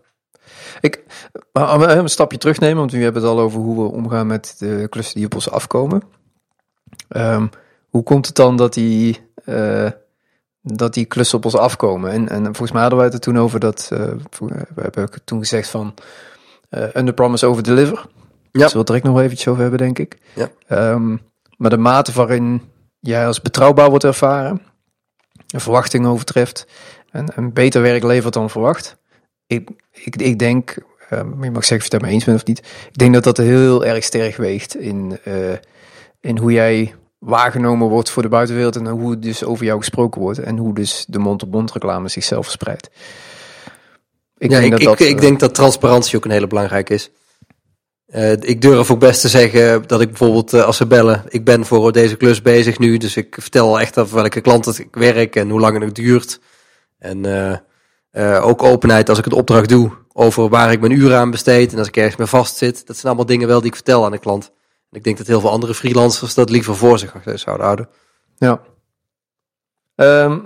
Ik, 0.80 1.04
maar 1.52 1.98
een 1.98 2.10
stapje 2.10 2.38
terugnemen, 2.38 2.78
want 2.78 2.92
we 2.92 2.98
hebben 2.98 3.22
het 3.22 3.32
al 3.32 3.40
over 3.40 3.60
hoe 3.60 3.76
we 3.76 3.92
omgaan 3.92 4.28
met 4.28 4.56
de 4.58 4.88
klussen 4.90 5.16
die 5.16 5.26
op 5.26 5.36
ons 5.36 5.50
afkomen. 5.50 6.04
Um, 7.10 7.50
hoe 7.90 8.04
komt 8.04 8.26
het 8.26 8.36
dan 8.36 8.58
dat 8.58 8.74
die, 8.74 9.32
dat 10.62 10.94
die 10.94 11.06
klussen 11.06 11.38
op 11.38 11.46
ons 11.46 11.56
afkomen? 11.56 12.12
En, 12.12 12.30
en 12.30 12.44
volgens 12.44 12.72
mij 12.72 12.82
hadden 12.82 13.00
wij 13.00 13.08
het 13.08 13.16
er 13.16 13.22
toen 13.24 13.40
over 13.40 13.60
dat, 13.60 13.88
we 14.40 14.82
hebben 14.82 15.10
toen 15.24 15.40
gezegd 15.40 15.70
van 15.70 15.94
under 16.96 17.14
promise 17.14 17.46
over 17.46 17.64
deliver. 17.64 17.98
Ja. 17.98 18.60
Daar 18.60 18.70
zullen 18.70 18.86
we 18.86 18.92
direct 18.92 19.06
nog 19.06 19.20
eventjes 19.20 19.48
over 19.48 19.62
hebben, 19.62 19.80
denk 19.80 20.00
ik. 20.00 20.18
Ja. 20.36 20.50
Um, 20.92 21.22
maar 21.58 21.70
de 21.70 21.78
mate 21.78 22.12
waarin 22.12 22.62
jij 23.00 23.28
als 23.28 23.42
betrouwbaar 23.42 23.90
wordt 23.90 24.04
ervaren, 24.04 24.62
een 25.48 25.62
verwachting 25.62 26.06
overtreft 26.06 26.68
en 27.12 27.28
een 27.36 27.54
beter 27.54 27.82
werk 27.82 28.04
levert 28.04 28.34
dan 28.34 28.50
verwacht. 28.50 28.98
Ik, 29.50 29.70
ik, 29.92 30.16
ik 30.16 30.40
denk, 30.40 30.76
um, 31.12 31.44
je 31.44 31.52
mag 31.52 31.66
zeggen 31.66 31.78
of 31.78 31.84
je 31.84 31.84
het 31.84 31.92
daarmee 31.92 32.12
eens 32.12 32.24
bent 32.24 32.38
of 32.38 32.46
niet, 32.46 32.60
ik 32.92 32.98
denk 32.98 33.14
dat 33.14 33.24
dat 33.24 33.38
heel 33.38 33.86
erg 33.86 34.04
sterk 34.04 34.36
weegt 34.36 34.76
in, 34.76 35.20
uh, 35.28 35.54
in 36.22 36.38
hoe 36.38 36.52
jij 36.52 36.96
waargenomen 37.20 37.88
wordt 37.88 38.10
voor 38.10 38.24
de 38.24 38.30
buitenwereld 38.30 38.76
en 38.76 38.88
hoe 38.88 39.20
dus 39.20 39.44
over 39.44 39.66
jou 39.66 39.80
gesproken 39.80 40.22
wordt 40.22 40.40
en 40.40 40.58
hoe 40.58 40.74
dus 40.74 41.06
de 41.08 41.20
mond-op-mond 41.20 41.72
reclame 41.72 42.10
zichzelf 42.10 42.46
verspreidt. 42.46 42.90
Ik, 44.38 44.52
ja, 44.52 44.60
denk 44.60 44.78
ik, 44.78 44.84
dat 44.84 45.00
ik, 45.00 45.08
ik 45.08 45.16
uh, 45.16 45.22
denk 45.22 45.40
dat 45.40 45.56
transparantie 45.56 46.18
ook 46.18 46.26
een 46.26 46.32
hele 46.32 46.48
belangrijke 46.48 46.94
is. 46.94 47.12
Uh, 48.08 48.32
ik 48.32 48.62
durf 48.62 48.92
ook 48.92 49.00
best 49.00 49.22
te 49.22 49.30
zeggen 49.30 49.88
dat 49.88 50.02
ik 50.02 50.08
bijvoorbeeld 50.08 50.54
uh, 50.54 50.64
als 50.64 50.78
ze 50.78 50.88
bellen, 50.88 51.24
ik 51.28 51.44
ben 51.44 51.66
voor 51.66 51.92
deze 51.92 52.16
klus 52.16 52.42
bezig 52.42 52.80
nu, 52.80 52.98
dus 52.98 53.16
ik 53.16 53.36
vertel 53.40 53.80
echt 53.80 54.00
over 54.00 54.16
welke 54.16 54.42
klant 54.42 54.80
ik 54.80 54.96
werk 54.96 55.36
en 55.36 55.50
hoe 55.50 55.60
lang 55.60 55.84
het 55.84 55.96
duurt. 55.96 56.40
En 57.00 57.28
uh, 57.28 57.56
ook 58.42 58.64
openheid 58.64 59.10
als 59.10 59.18
ik 59.18 59.26
een 59.26 59.32
opdracht 59.32 59.70
doe 59.70 59.92
over 60.14 60.50
waar 60.50 60.72
ik 60.72 60.80
mijn 60.80 60.92
uren 60.92 61.18
aan 61.18 61.32
besteed 61.32 61.72
en 61.72 61.78
als 61.78 61.88
ik 61.88 61.98
ergens 61.98 62.16
mee 62.16 62.28
vast 62.28 62.58
zit. 62.58 62.88
Dat 62.88 62.96
zijn 62.96 63.08
allemaal 63.08 63.26
dingen 63.26 63.48
wel 63.48 63.60
die 63.60 63.70
ik 63.70 63.76
vertel 63.76 64.06
aan 64.06 64.12
de 64.12 64.20
klant. 64.20 64.52
En 64.90 64.98
ik 64.98 65.04
denk 65.04 65.18
dat 65.18 65.28
heel 65.28 65.40
veel 65.40 65.50
andere 65.50 65.74
freelancers 65.74 66.34
dat 66.34 66.50
liever 66.50 66.76
voor 66.76 67.00
zich 67.00 67.16
zouden 67.24 67.66
houden. 67.66 67.90
Ja. 68.38 68.62
Um, 69.96 70.44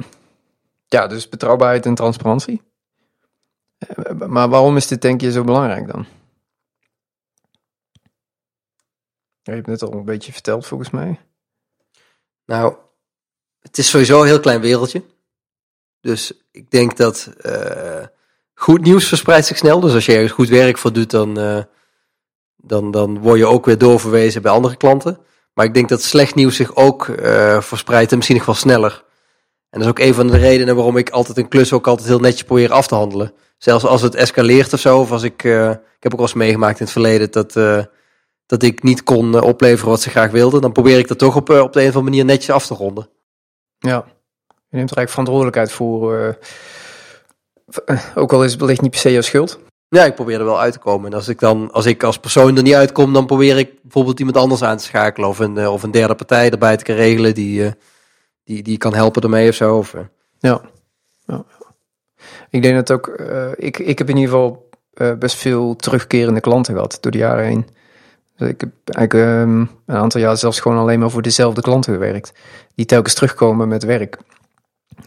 ja, 0.88 1.08
dus 1.08 1.30
betrouwbaarheid 1.30 1.86
en 1.86 1.96
transparantie. 1.96 2.62
Maar 4.28 4.50
waarom 4.50 4.78
is 4.78 4.88
dit 4.88 5.02
denk 5.02 5.22
je 5.22 5.32
zo 5.32 5.44
belangrijk 5.44 5.88
dan? 5.92 6.06
je 9.44 9.52
hebt 9.52 9.68
net 9.68 9.82
al 9.82 9.94
een 9.94 10.06
beetje 10.06 10.32
verteld 10.32 10.66
volgens 10.66 10.90
mij. 10.90 11.20
Nou, 12.46 12.76
het 13.60 13.78
is 13.78 13.90
sowieso 13.90 14.22
een 14.22 14.28
heel 14.28 14.40
klein 14.40 14.62
wereldje. 14.62 15.04
Dus 16.04 16.32
ik 16.52 16.72
denk 16.72 16.98
dat 16.98 17.30
uh, 17.46 18.06
goed 18.54 18.82
nieuws 18.82 19.08
verspreidt 19.08 19.46
zich 19.46 19.58
snel. 19.58 19.80
Dus 19.80 19.94
als 19.94 20.06
je 20.06 20.14
ergens 20.14 20.32
goed 20.32 20.50
werk 20.50 20.78
voor 20.78 20.94
doet, 20.94 21.12
dan, 21.12 21.40
uh, 21.40 21.60
dan, 22.58 22.92
dan 22.92 23.20
word 23.20 23.38
je 23.38 23.46
ook 23.46 23.66
weer 23.66 23.78
doorverwezen 23.78 24.42
bij 24.42 24.52
andere 24.52 24.76
klanten. 24.76 25.20
Maar 25.54 25.66
ik 25.66 25.74
denk 25.74 25.90
dat 25.90 26.02
slecht 26.04 26.36
nieuws 26.36 26.56
zich 26.56 26.76
ook 26.76 27.08
uh, 27.08 27.62
verspreidt 27.62 28.12
en 28.12 28.18
misschien 28.18 28.38
nog 28.38 28.46
wel 28.46 28.56
sneller. 28.56 29.04
En 29.70 29.80
dat 29.80 29.82
is 29.82 29.88
ook 29.88 30.00
een 30.00 30.14
van 30.14 30.28
de 30.28 30.38
redenen 30.38 30.76
waarom 30.76 30.98
ik 30.98 31.10
altijd 31.10 31.38
een 31.38 31.48
klus 31.48 31.74
ook 31.74 31.88
altijd 31.88 32.08
heel 32.08 32.20
netjes 32.20 32.44
probeer 32.44 32.72
af 32.72 32.88
te 32.88 32.96
handelen. 32.96 33.34
Zelfs 33.58 33.86
als 33.86 34.02
het 34.02 34.16
escaleert 34.16 34.74
of 34.74 34.80
zo, 34.80 35.00
of 35.00 35.12
als 35.12 35.24
ik, 35.24 35.44
ik 35.44 36.00
heb 36.00 36.12
ook 36.12 36.20
wel 36.20 36.22
eens 36.22 36.34
meegemaakt 36.34 36.80
in 36.80 36.84
het 36.84 36.94
verleden 36.94 37.32
dat 37.32 37.56
dat 38.46 38.64
ik 38.64 38.84
niet 38.84 39.04
kon 39.04 39.36
eh, 39.36 39.42
opleveren 39.42 39.90
wat 39.90 40.02
ze 40.02 40.10
graag 40.10 40.32
wilden, 40.32 40.62
dan 40.62 40.72
probeer 40.72 40.98
ik 40.98 41.08
dat 41.08 41.18
toch 41.18 41.36
op, 41.36 41.50
eh, 41.50 41.62
op 41.62 41.74
de 41.74 41.82
een 41.82 41.88
of 41.88 41.96
andere 41.96 42.10
manier 42.10 42.26
netjes 42.26 42.56
af 42.56 42.66
te 42.66 42.74
ronden. 42.74 43.10
Ja, 43.80 44.06
je 44.74 44.80
neemt 44.80 44.92
er 44.92 44.98
eigenlijk 44.98 45.10
verantwoordelijkheid 45.10 45.72
voor. 45.72 46.36
Uh, 47.86 48.00
ook 48.16 48.34
al 48.34 48.44
is 48.44 48.52
het 48.52 48.60
wellicht 48.60 48.82
niet 48.82 48.92
per 48.92 49.00
se 49.00 49.10
je 49.10 49.22
schuld. 49.22 49.60
Ja, 49.88 50.06
ik 50.06 50.16
probeer 50.16 50.40
er 50.40 50.46
wel 50.46 50.60
uit 50.60 50.74
te 50.74 50.80
komen. 50.80 51.12
En 51.12 51.18
als 51.18 51.28
ik 51.28 51.40
dan, 51.40 51.72
als 51.72 51.86
ik 51.86 52.04
als 52.04 52.20
persoon 52.20 52.58
er 52.58 52.64
niet 52.64 52.74
uitkom, 52.74 53.14
dan 53.14 53.26
probeer 53.26 53.58
ik 53.58 53.82
bijvoorbeeld 53.82 54.20
iemand 54.20 54.38
anders 54.38 54.64
aan 54.64 54.78
te 54.78 54.84
schakelen. 54.84 55.30
Of 55.30 55.40
een, 55.40 55.68
of 55.68 55.84
een 55.84 55.92
derde 55.92 56.16
partij 56.16 56.50
erbij 56.50 56.78
te 56.78 56.94
regelen 56.94 57.34
die, 57.34 57.74
die, 58.44 58.64
die 58.64 58.78
kan 58.78 58.94
helpen 58.94 59.22
ermee 59.22 59.50
of 59.50 59.56
zo. 59.56 59.78
Of, 59.78 59.96
ja. 60.40 60.62
ja. 61.26 61.46
Ik 62.50 62.62
denk 62.62 62.76
dat 62.76 62.92
ook, 62.92 63.08
ik, 63.56 63.80
ik 63.80 63.98
heb 63.98 64.10
in 64.10 64.18
ieder 64.18 64.32
geval 64.32 64.70
best 65.20 65.36
veel 65.36 65.76
terugkerende 65.76 66.42
klanten 66.42 66.74
gehad 66.74 66.98
door 67.02 67.12
de 67.12 67.18
jaren 67.18 67.46
heen. 67.46 67.68
Dus 68.38 68.50
ik 68.50 68.62
heb 68.62 68.72
eigenlijk 68.86 69.30
um, 69.30 69.70
een 69.86 69.96
aantal 69.96 70.22
jaar 70.22 70.38
zelfs 70.38 70.60
gewoon 70.60 70.78
alleen 70.78 71.00
maar 71.00 71.10
voor 71.10 71.22
dezelfde 71.22 71.62
klanten 71.62 71.94
gewerkt. 71.94 72.34
Die 72.76 72.86
telkens 72.86 73.14
terugkomen 73.14 73.68
met 73.68 73.84
werk. 73.84 74.18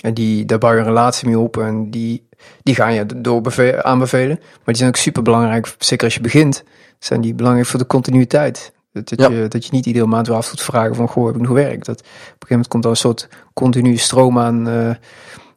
En 0.00 0.15
die, 0.15 0.44
daar 0.44 0.59
bouw 0.59 0.73
je 0.73 0.79
een 0.79 0.85
relatie 0.85 1.29
mee 1.29 1.38
op 1.38 1.56
en 1.56 1.91
die, 1.91 2.29
die 2.62 2.75
ga 2.75 2.88
je 2.88 3.06
door 3.06 3.83
aanbevelen. 3.83 4.38
Maar 4.38 4.64
die 4.64 4.76
zijn 4.76 4.88
ook 4.88 4.97
super 4.97 5.23
belangrijk, 5.23 5.75
zeker 5.78 6.05
als 6.05 6.14
je 6.14 6.21
begint, 6.21 6.64
zijn 6.99 7.21
die 7.21 7.35
belangrijk 7.35 7.69
voor 7.69 7.78
de 7.78 7.87
continuïteit. 7.87 8.73
Dat, 8.93 9.09
dat, 9.09 9.19
ja. 9.19 9.28
je, 9.28 9.49
dat 9.49 9.64
je 9.64 9.73
niet 9.73 9.87
iedere 9.87 10.07
maand 10.07 10.26
weer 10.26 10.37
af 10.37 10.50
moet 10.50 10.62
vragen 10.62 10.95
van, 10.95 11.09
goh, 11.09 11.26
heb 11.26 11.35
ik 11.35 11.40
nog 11.40 11.52
werk? 11.52 11.85
Dat, 11.85 12.00
op 12.00 12.07
een 12.07 12.14
gegeven 12.16 12.49
moment 12.49 12.69
komt 12.69 12.85
er 12.85 12.90
een 12.90 12.97
soort 12.97 13.28
continue 13.52 13.97
stroom 13.97 14.38
aan, 14.38 14.69
uh, 14.69 14.95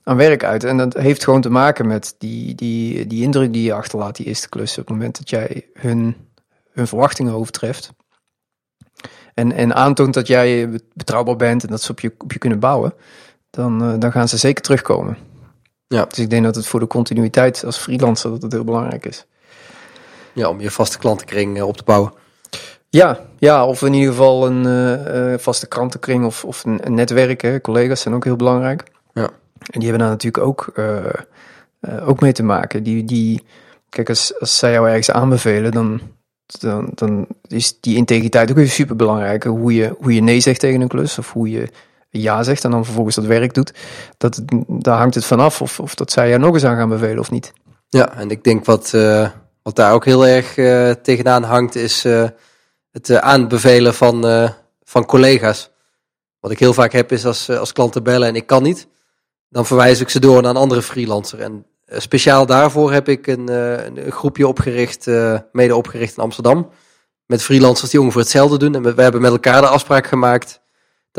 aan 0.04 0.18
werk 0.18 0.44
uit. 0.44 0.64
En 0.64 0.78
dat 0.78 0.94
heeft 0.94 1.24
gewoon 1.24 1.42
te 1.42 1.50
maken 1.50 1.88
met 1.88 2.16
die, 2.18 2.56
die, 2.56 3.08
die 3.08 3.24
indruk 3.24 3.54
die 3.54 3.64
je 3.64 3.74
achterlaat, 3.74 4.16
die 4.16 4.26
eerste 4.26 4.50
klussen. 4.50 4.82
Op 4.82 4.88
het 4.88 4.98
moment 4.98 5.18
dat 5.18 5.30
jij 5.30 5.66
hun 5.74 6.16
hun 6.80 6.88
verwachtingen 6.88 7.34
overtreft. 7.34 7.92
En, 9.34 9.52
en 9.52 9.76
aantoont 9.76 10.14
dat 10.14 10.28
jij 10.28 10.70
betrouwbaar 10.94 11.36
bent 11.36 11.64
en 11.64 11.70
dat 11.70 11.82
ze 11.82 11.92
op 11.92 12.00
je, 12.00 12.14
op 12.18 12.32
je 12.32 12.40
kunnen 12.40 12.60
bouwen, 12.60 12.94
dan, 13.50 13.84
uh, 13.84 13.94
dan 14.00 14.12
gaan 14.12 14.28
ze 14.28 14.38
zeker 14.38 14.64
terugkomen. 14.64 15.18
Ja. 15.88 16.06
Dus 16.06 16.20
ik 16.20 16.30
denk 16.30 16.44
dat 16.44 16.56
het 16.56 16.68
voor 16.68 16.80
de 16.80 16.88
continuïteit 16.88 17.66
als 17.66 17.78
freelancer 17.78 18.30
dat 18.30 18.42
het 18.42 18.52
heel 18.52 18.64
belangrijk 18.64 19.06
is. 19.06 19.26
Ja, 20.34 20.50
om 20.50 20.60
je 20.62 20.72
vaste 20.72 20.98
klantenkring 20.98 21.58
uh, 21.58 21.68
op 21.68 21.78
te 21.78 21.84
bouwen. 21.84 22.14
Ja, 22.90 23.20
ja, 23.38 23.66
of 23.66 23.82
in 23.82 23.94
ieder 23.94 24.10
geval 24.10 24.48
een 24.48 24.66
uh, 24.66 25.38
vaste 25.38 25.68
krantenkring 25.68 26.26
of, 26.26 26.46
of 26.46 26.66
een, 26.66 26.80
een 26.86 26.94
netwerk. 26.94 27.42
Hè. 27.42 27.62
Collega's 27.62 28.02
zijn 28.02 28.16
ook 28.16 28.24
heel 28.24 28.36
belangrijk. 28.36 28.84
Ja. 29.14 29.30
En 29.72 29.80
die 29.80 29.90
hebben 29.90 30.00
daar 30.00 30.10
natuurlijk 30.10 30.44
ook, 30.44 30.74
ook 32.06 32.20
mee 32.20 32.32
te 32.32 32.44
maken. 32.44 32.84
Die, 32.84 33.04
die, 33.04 33.44
kijk, 33.90 34.10
als, 34.10 34.40
als 34.40 34.58
zij 34.58 34.72
jou 34.72 34.88
ergens 34.88 35.12
aanbevelen, 35.12 35.72
dan, 35.72 36.02
dan, 36.46 36.92
dan 36.96 37.28
is 37.48 37.80
die 37.80 37.96
integriteit 37.96 38.50
ook 38.50 38.56
weer 38.56 38.68
super 38.68 38.96
belangrijk. 38.96 39.44
Hoe 39.44 39.74
je, 39.74 39.96
hoe 40.00 40.14
je 40.14 40.22
nee 40.22 40.40
zegt 40.40 40.60
tegen 40.60 40.82
een 40.82 40.88
klus 40.88 41.18
of 41.18 41.34
hoe 41.34 41.50
je 41.50 41.70
ja 42.10 42.44
zegt 42.44 42.64
en 42.64 42.72
dan 42.72 42.86
vervolgens 42.86 43.16
dat 43.16 43.26
werk 43.26 43.54
doet. 43.54 43.74
Dat, 44.18 44.42
daar 44.68 44.98
hangt 44.98 45.16
het 45.16 45.26
vanaf 45.26 45.62
of, 45.62 45.80
of 45.80 45.96
dat 45.96 46.12
zij 46.12 46.32
er 46.32 46.40
nog 46.40 46.54
eens 46.54 46.66
aan 46.66 46.78
gaan 46.78 46.90
bevelen 46.90 47.20
of 47.20 47.32
niet. 47.32 47.54
Ja, 47.90 48.14
en 48.14 48.30
ik 48.30 48.44
denk 48.44 48.66
wat, 48.66 48.92
uh, 48.96 49.30
wat 49.64 49.76
daar 49.76 49.94
ook 49.94 50.06
heel 50.06 50.28
erg 50.28 50.58
uh, 50.58 50.92
tegenaan 50.92 51.44
hangt, 51.44 51.76
is 51.76 52.06
uh, 52.06 52.28
het 52.92 53.12
aanbevelen 53.12 53.94
van, 53.94 54.50
van 54.84 55.06
collega's. 55.06 55.70
Wat 56.40 56.52
ik 56.52 56.60
heel 56.60 56.74
vaak 56.74 56.92
heb 56.92 57.12
is 57.12 57.26
als, 57.26 57.50
als 57.50 57.74
klanten 57.74 58.04
bellen 58.04 58.28
en 58.28 58.36
ik 58.36 58.48
kan 58.48 58.64
niet, 58.64 58.88
dan 59.50 59.66
verwijs 59.66 60.00
ik 60.00 60.10
ze 60.10 60.20
door 60.20 60.42
naar 60.42 60.52
een 60.52 60.58
andere 60.58 60.82
freelancer. 60.82 61.40
En 61.40 61.66
eh, 61.86 62.00
speciaal 62.00 62.46
daarvoor 62.46 62.92
heb 62.92 63.10
ik 63.10 63.28
een, 63.28 63.48
een 63.48 64.12
groepje 64.12 64.48
opgericht, 64.48 65.06
mede 65.52 65.76
opgericht 65.76 66.18
in 66.18 66.24
Amsterdam. 66.24 66.70
Met 67.26 67.44
freelancers 67.44 67.92
die 67.92 68.02
ongeveer 68.02 68.22
hetzelfde 68.22 68.58
doen. 68.58 68.76
En 68.76 68.96
we 68.96 69.02
hebben 69.02 69.22
met 69.22 69.32
elkaar 69.32 69.62
de 69.62 69.68
afspraak 69.68 70.08
gemaakt 70.08 70.62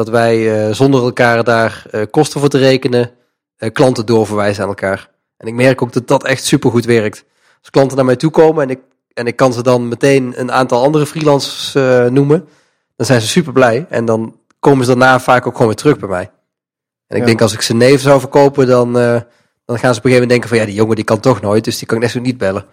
Dat 0.00 0.08
wij 0.08 0.66
eh, 0.66 0.74
zonder 0.74 1.02
elkaar 1.02 1.44
daar 1.44 1.84
eh, 1.90 2.02
kosten 2.10 2.40
voor 2.40 2.48
te 2.48 2.58
rekenen, 2.58 3.10
eh, 3.56 3.72
klanten 3.72 4.06
doorverwijzen 4.06 4.62
aan 4.62 4.68
elkaar. 4.68 5.10
En 5.36 5.46
ik 5.46 5.54
merk 5.54 5.82
ook 5.82 5.92
dat 5.92 6.08
dat 6.08 6.24
echt 6.24 6.44
supergoed 6.44 6.84
werkt. 6.84 7.24
Als 7.60 7.70
klanten 7.70 7.96
naar 7.96 8.04
mij 8.06 8.16
toe 8.16 8.30
komen 8.30 8.62
en 8.62 8.70
ik, 8.70 8.78
en 9.12 9.26
ik 9.26 9.36
kan 9.36 9.52
ze 9.52 9.62
dan 9.62 9.88
meteen 9.88 10.32
een 10.36 10.52
aantal 10.52 10.82
andere 10.82 11.06
freelancers 11.06 11.72
noemen, 12.12 12.48
dan 12.96 13.06
zijn 13.06 13.20
ze 13.20 13.28
super 13.28 13.52
blij. 13.52 13.86
En 13.88 14.04
dan 14.04 14.36
komen 14.58 14.84
ze 14.84 14.90
daarna 14.90 15.20
vaak 15.20 15.46
ook 15.46 15.52
gewoon 15.52 15.68
weer 15.68 15.76
terug 15.76 15.98
bij 15.98 16.08
mij. 16.08 16.30
En 17.06 17.16
ik 17.16 17.22
Ja. 17.22 17.26
denk 17.26 17.40
als 17.40 17.52
ik 17.52 17.62
ze 17.62 17.74
neven 17.74 18.00
zou 18.00 18.20
verkopen, 18.20 18.66
dan, 18.66 18.92
dan 18.92 19.78
gaan 19.78 19.94
ze 19.94 19.98
op 19.98 20.04
een 20.04 20.10
gegeven 20.10 20.10
moment 20.10 20.28
denken 20.30 20.48
van 20.48 20.58
ja, 20.58 20.64
die 20.64 20.74
jongen 20.74 20.96
die 20.96 21.04
kan 21.04 21.20
toch 21.20 21.40
nooit, 21.40 21.64
dus 21.64 21.78
die 21.78 21.86
kan 21.86 21.96
ik 21.96 22.02
net 22.02 22.12
zo 22.12 22.20
niet 22.20 22.38
bellen. 22.38 22.64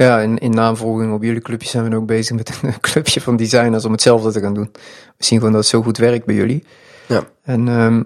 Ja, 0.00 0.20
in, 0.20 0.38
in 0.38 0.50
navolging 0.50 1.12
op 1.12 1.22
jullie 1.22 1.40
clubje 1.40 1.68
zijn 1.68 1.90
we 1.90 1.96
ook 1.96 2.06
bezig 2.06 2.36
met 2.36 2.58
een 2.62 2.80
clubje 2.90 3.20
van 3.20 3.36
designers 3.36 3.84
om 3.84 3.92
hetzelfde 3.92 4.32
te 4.32 4.40
gaan 4.40 4.54
doen. 4.54 4.70
We 5.16 5.24
zien 5.24 5.38
gewoon 5.38 5.52
dat 5.52 5.62
het 5.62 5.70
zo 5.70 5.82
goed 5.82 5.98
werkt 5.98 6.24
bij 6.26 6.34
jullie. 6.34 6.64
Ja. 7.06 7.24
En 7.42 7.68
ehm, 7.68 8.02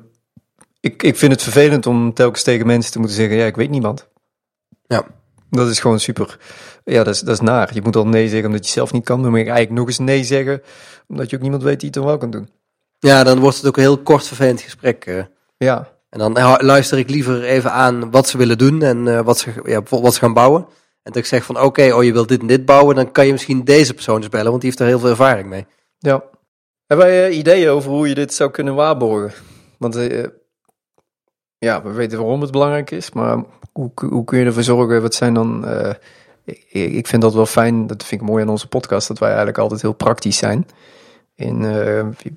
ik, 0.80 1.02
ik 1.02 1.16
vind 1.16 1.32
het 1.32 1.42
vervelend 1.42 1.86
om 1.86 2.12
telkens 2.14 2.42
tegen 2.42 2.66
mensen 2.66 2.92
te 2.92 2.98
moeten 2.98 3.16
zeggen, 3.16 3.36
ja, 3.36 3.44
ik 3.46 3.56
weet 3.56 3.70
niemand. 3.70 4.08
Ja. 4.86 5.04
Dat 5.50 5.68
is 5.68 5.80
gewoon 5.80 6.00
super. 6.00 6.38
Ja, 6.84 7.04
dat 7.04 7.14
is, 7.14 7.20
dat 7.20 7.34
is 7.34 7.40
naar. 7.40 7.70
Je 7.74 7.82
moet 7.82 7.96
al 7.96 8.06
nee 8.06 8.28
zeggen 8.28 8.48
omdat 8.48 8.66
je 8.66 8.72
zelf 8.72 8.92
niet 8.92 9.04
kan. 9.04 9.22
Dan 9.22 9.30
moet 9.30 9.38
je 9.40 9.44
eigenlijk 9.46 9.76
nog 9.78 9.86
eens 9.86 9.98
nee 9.98 10.24
zeggen, 10.24 10.62
omdat 11.08 11.30
je 11.30 11.36
ook 11.36 11.42
niemand 11.42 11.62
weet 11.62 11.80
die 11.80 11.88
het 11.88 11.98
dan 11.98 12.06
wel 12.06 12.18
kan 12.18 12.30
doen. 12.30 12.48
Ja, 12.98 13.24
dan 13.24 13.38
wordt 13.38 13.56
het 13.56 13.66
ook 13.66 13.76
een 13.76 13.82
heel 13.82 13.98
kort 14.02 14.26
vervelend 14.26 14.60
gesprek. 14.60 15.04
eh. 15.06 15.22
Ja, 15.56 15.88
En 16.10 16.18
dan 16.18 16.38
hou- 16.38 16.64
luister 16.64 16.98
ik 16.98 17.10
liever 17.10 17.42
even 17.44 17.72
aan 17.72 18.10
wat 18.10 18.28
ze 18.28 18.38
willen 18.38 18.58
doen 18.58 18.82
en 18.82 19.08
eh, 19.08 19.20
wat, 19.20 19.38
ze, 19.38 19.50
ja, 19.64 19.82
wat 19.88 20.14
ze 20.14 20.20
gaan 20.20 20.32
bouwen. 20.32 20.66
En 21.02 21.12
dat 21.12 21.16
ik 21.16 21.26
zeg 21.26 21.44
van 21.44 21.60
oké, 21.60 21.92
oh 21.94 22.04
je 22.04 22.12
wilt 22.12 22.28
dit 22.28 22.40
en 22.40 22.46
dit 22.46 22.64
bouwen, 22.64 22.94
dan 22.94 23.12
kan 23.12 23.26
je 23.26 23.32
misschien 23.32 23.64
deze 23.64 23.94
persoon 23.94 24.16
eens 24.16 24.28
bellen, 24.28 24.50
want 24.50 24.60
die 24.60 24.70
heeft 24.70 24.82
er 24.82 24.88
heel 24.88 24.98
veel 24.98 25.08
ervaring 25.08 25.48
mee. 25.48 25.66
Ja. 25.98 26.24
Hebben 26.86 27.06
wij 27.06 27.26
eh, 27.28 27.36
ideeën 27.36 27.68
over 27.68 27.90
hoe 27.90 28.08
je 28.08 28.14
dit 28.14 28.34
zou 28.34 28.50
kunnen 28.50 28.74
waarborgen? 28.74 29.32
Want 29.78 29.96
eh, 29.96 30.26
ja, 31.58 31.82
we 31.82 31.90
weten 31.90 32.18
waarom 32.18 32.40
het 32.40 32.50
belangrijk 32.50 32.90
is, 32.90 33.12
maar 33.12 33.44
hoe, 33.72 33.90
hoe 33.94 34.24
kun 34.24 34.38
je 34.38 34.44
ervoor 34.44 34.62
zorgen? 34.62 35.02
Wat 35.02 35.14
zijn 35.14 35.34
dan. 35.34 35.66
eh, 35.66 35.94
ik, 36.44 36.92
ik 36.92 37.06
vind 37.06 37.22
dat 37.22 37.34
wel 37.34 37.46
fijn, 37.46 37.86
dat 37.86 38.04
vind 38.04 38.20
ik 38.20 38.26
mooi 38.26 38.42
aan 38.42 38.48
onze 38.48 38.68
podcast, 38.68 39.08
dat 39.08 39.18
wij 39.18 39.28
eigenlijk 39.28 39.58
altijd 39.58 39.82
heel 39.82 39.92
praktisch 39.92 40.36
zijn. 40.36 40.66
En 41.34 41.58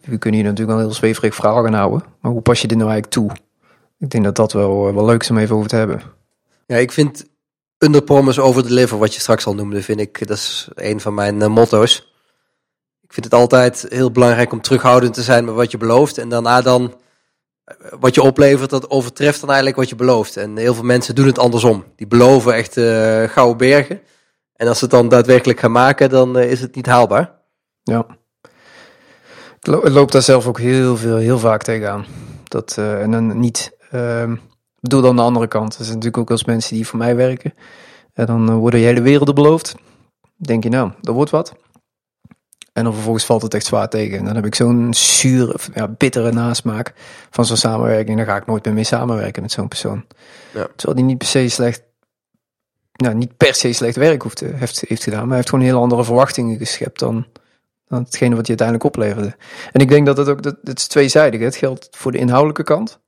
we, 0.06 0.18
kunnen 0.18 0.40
hier 0.40 0.50
natuurlijk 0.50 0.78
wel 0.78 0.88
heel 0.88 0.96
zweverig 0.96 1.36
verhaal 1.36 1.64
gaan 1.64 1.74
houden, 1.74 2.04
maar 2.22 2.32
hoe 2.32 2.42
pas 2.42 2.62
je 2.62 2.68
dit 2.68 2.78
nou 2.78 2.90
eigenlijk 2.90 3.20
toe? 3.20 3.32
Ik 4.00 4.10
denk 4.10 4.24
dat 4.24 4.36
dat 4.36 4.54
wel, 4.54 4.94
wel 4.94 5.06
leuk 5.06 5.22
is 5.22 5.30
om 5.30 5.38
even 5.38 5.56
over 5.56 5.70
te 5.70 5.76
hebben. 5.76 6.02
Ja, 6.66 6.76
ik 6.78 6.92
vind 6.92 7.26
under 7.78 8.04
promise 8.04 8.42
over 8.42 8.64
deliver, 8.68 8.98
wat 8.98 9.14
je 9.14 9.20
straks 9.20 9.46
al 9.46 9.56
noemde, 9.56 9.82
vind 9.82 10.00
ik, 10.00 10.28
dat 10.28 10.38
is 10.38 10.68
een 10.74 11.00
van 11.02 11.14
mijn 11.14 11.42
eh, 11.42 11.48
motto's. 11.48 12.14
Ik 13.02 13.14
vind 13.14 13.26
het 13.26 13.34
altijd 13.42 13.86
heel 13.90 14.12
belangrijk 14.12 14.52
om 14.52 14.62
terughoudend 14.62 15.14
te 15.14 15.22
zijn 15.24 15.46
met 15.46 15.56
wat 15.56 15.72
je 15.72 15.78
belooft 15.78 16.18
en 16.18 16.30
daarna 16.30 16.62
dan 16.62 16.96
eh, 17.64 17.76
wat 18.00 18.16
je 18.16 18.22
oplevert, 18.22 18.70
dat 18.70 18.90
overtreft 18.90 19.40
dan 19.40 19.50
eigenlijk 19.50 19.78
wat 19.80 19.90
je 19.90 19.96
belooft. 19.96 20.38
En 20.38 20.58
heel 20.58 20.74
veel 20.74 20.84
mensen 20.84 21.16
doen 21.16 21.26
het 21.26 21.40
andersom. 21.40 21.84
Die 21.96 22.08
beloven 22.08 22.54
echt 22.54 22.78
eh 22.78 23.24
gouden 23.30 23.58
bergen. 23.58 24.02
En 24.56 24.68
als 24.68 24.78
ze 24.78 24.84
het 24.84 24.94
dan 24.94 25.10
daadwerkelijk 25.10 25.60
gaan 25.60 25.72
maken, 25.72 26.10
dan 26.10 26.40
is 26.40 26.62
het 26.62 26.76
niet 26.76 26.86
haalbaar. 26.86 27.32
Ja. 27.84 28.06
Ik 29.60 29.68
lo- 29.68 29.82
ik 29.86 29.92
loop 29.94 30.12
daar 30.12 30.22
zelf 30.22 30.48
ook 30.48 30.60
heel 30.60 30.98
veel, 30.98 31.18
heel 31.18 31.40
vaak 31.40 31.64
tegenaan. 31.64 32.06
Dat, 32.44 32.78
en 32.78 33.12
dan 33.12 33.40
niet, 33.40 33.72
ehm, 33.92 34.36
bedoel 34.90 35.02
dan 35.02 35.16
de 35.16 35.22
andere 35.22 35.48
kant. 35.48 35.78
Er 35.78 35.84
zijn 35.84 35.96
natuurlijk 35.96 36.18
ook 36.18 36.30
eens 36.30 36.46
mensen 36.46 36.76
die 36.76 36.88
voor 36.88 37.00
mij 37.00 37.16
werken. 37.16 37.54
En 38.14 38.26
dan 38.26 38.50
eh, 38.50 38.56
worden 38.56 38.80
je 38.80 38.86
hele 38.86 39.02
werelden 39.02 39.36
beloofd. 39.36 39.76
Denk 40.36 40.64
je 40.64 40.70
nou, 40.70 40.92
dat 41.02 41.16
wordt 41.16 41.32
wat. 41.32 41.54
En 42.74 42.84
dan 42.84 42.94
vervolgens 42.94 43.26
valt 43.26 43.42
het 43.42 43.54
echt 43.54 43.66
zwaar 43.66 43.90
tegen. 43.90 44.18
En 44.18 44.26
dan 44.26 44.36
heb 44.36 44.46
ik 44.46 44.56
zo'n 44.56 44.94
zure, 44.94 45.56
ja, 45.74 45.88
bittere 45.88 46.32
nasmaak 46.32 46.94
van 47.30 47.46
zo'n 47.46 47.58
samenwerking. 47.58 48.18
Dan 48.18 48.26
ga 48.26 48.36
ik 48.36 48.46
nooit 48.46 48.66
meer 48.66 48.74
mee 48.74 48.84
samenwerken 48.84 49.42
met 49.42 49.52
zo'n 49.52 49.68
persoon. 49.68 50.06
Ja. 50.54 50.68
Terwijl 50.76 50.98
die 50.98 51.06
niet 51.06 51.18
per 51.18 51.28
se 51.28 51.50
slecht, 51.50 51.84
nou 52.92 53.16
niet 53.16 53.38
per 53.38 53.54
se 53.56 53.74
slecht 53.74 53.96
werk 53.96 54.22
hoeft, 54.22 54.38
te- 54.38 54.52
heeft, 54.56 54.84
heeft 54.88 55.04
gedaan. 55.04 55.20
Maar 55.20 55.28
hij 55.28 55.38
heeft 55.38 55.50
gewoon 55.50 55.66
heel 55.66 55.82
andere 55.82 56.04
verwachtingen 56.04 56.58
geschept 56.58 57.00
dan, 57.00 57.26
dan 57.88 58.04
hetgene 58.04 58.36
wat 58.36 58.48
je 58.48 58.58
uiteindelijk 58.58 58.88
opleverde. 58.88 59.36
En 59.72 59.82
ik 59.82 59.90
denk 59.90 60.06
dat 60.06 60.18
het 60.18 60.28
ook, 60.28 60.42
dat, 60.44 60.56
het 60.64 60.80
is 60.80 60.88
tweezijdig. 60.88 61.42
Het 61.42 61.56
geldt 61.56 61.88
voor 61.92 62.12
de 62.12 62.18
inhoudelijke 62.18 62.64
kant. 62.64 63.00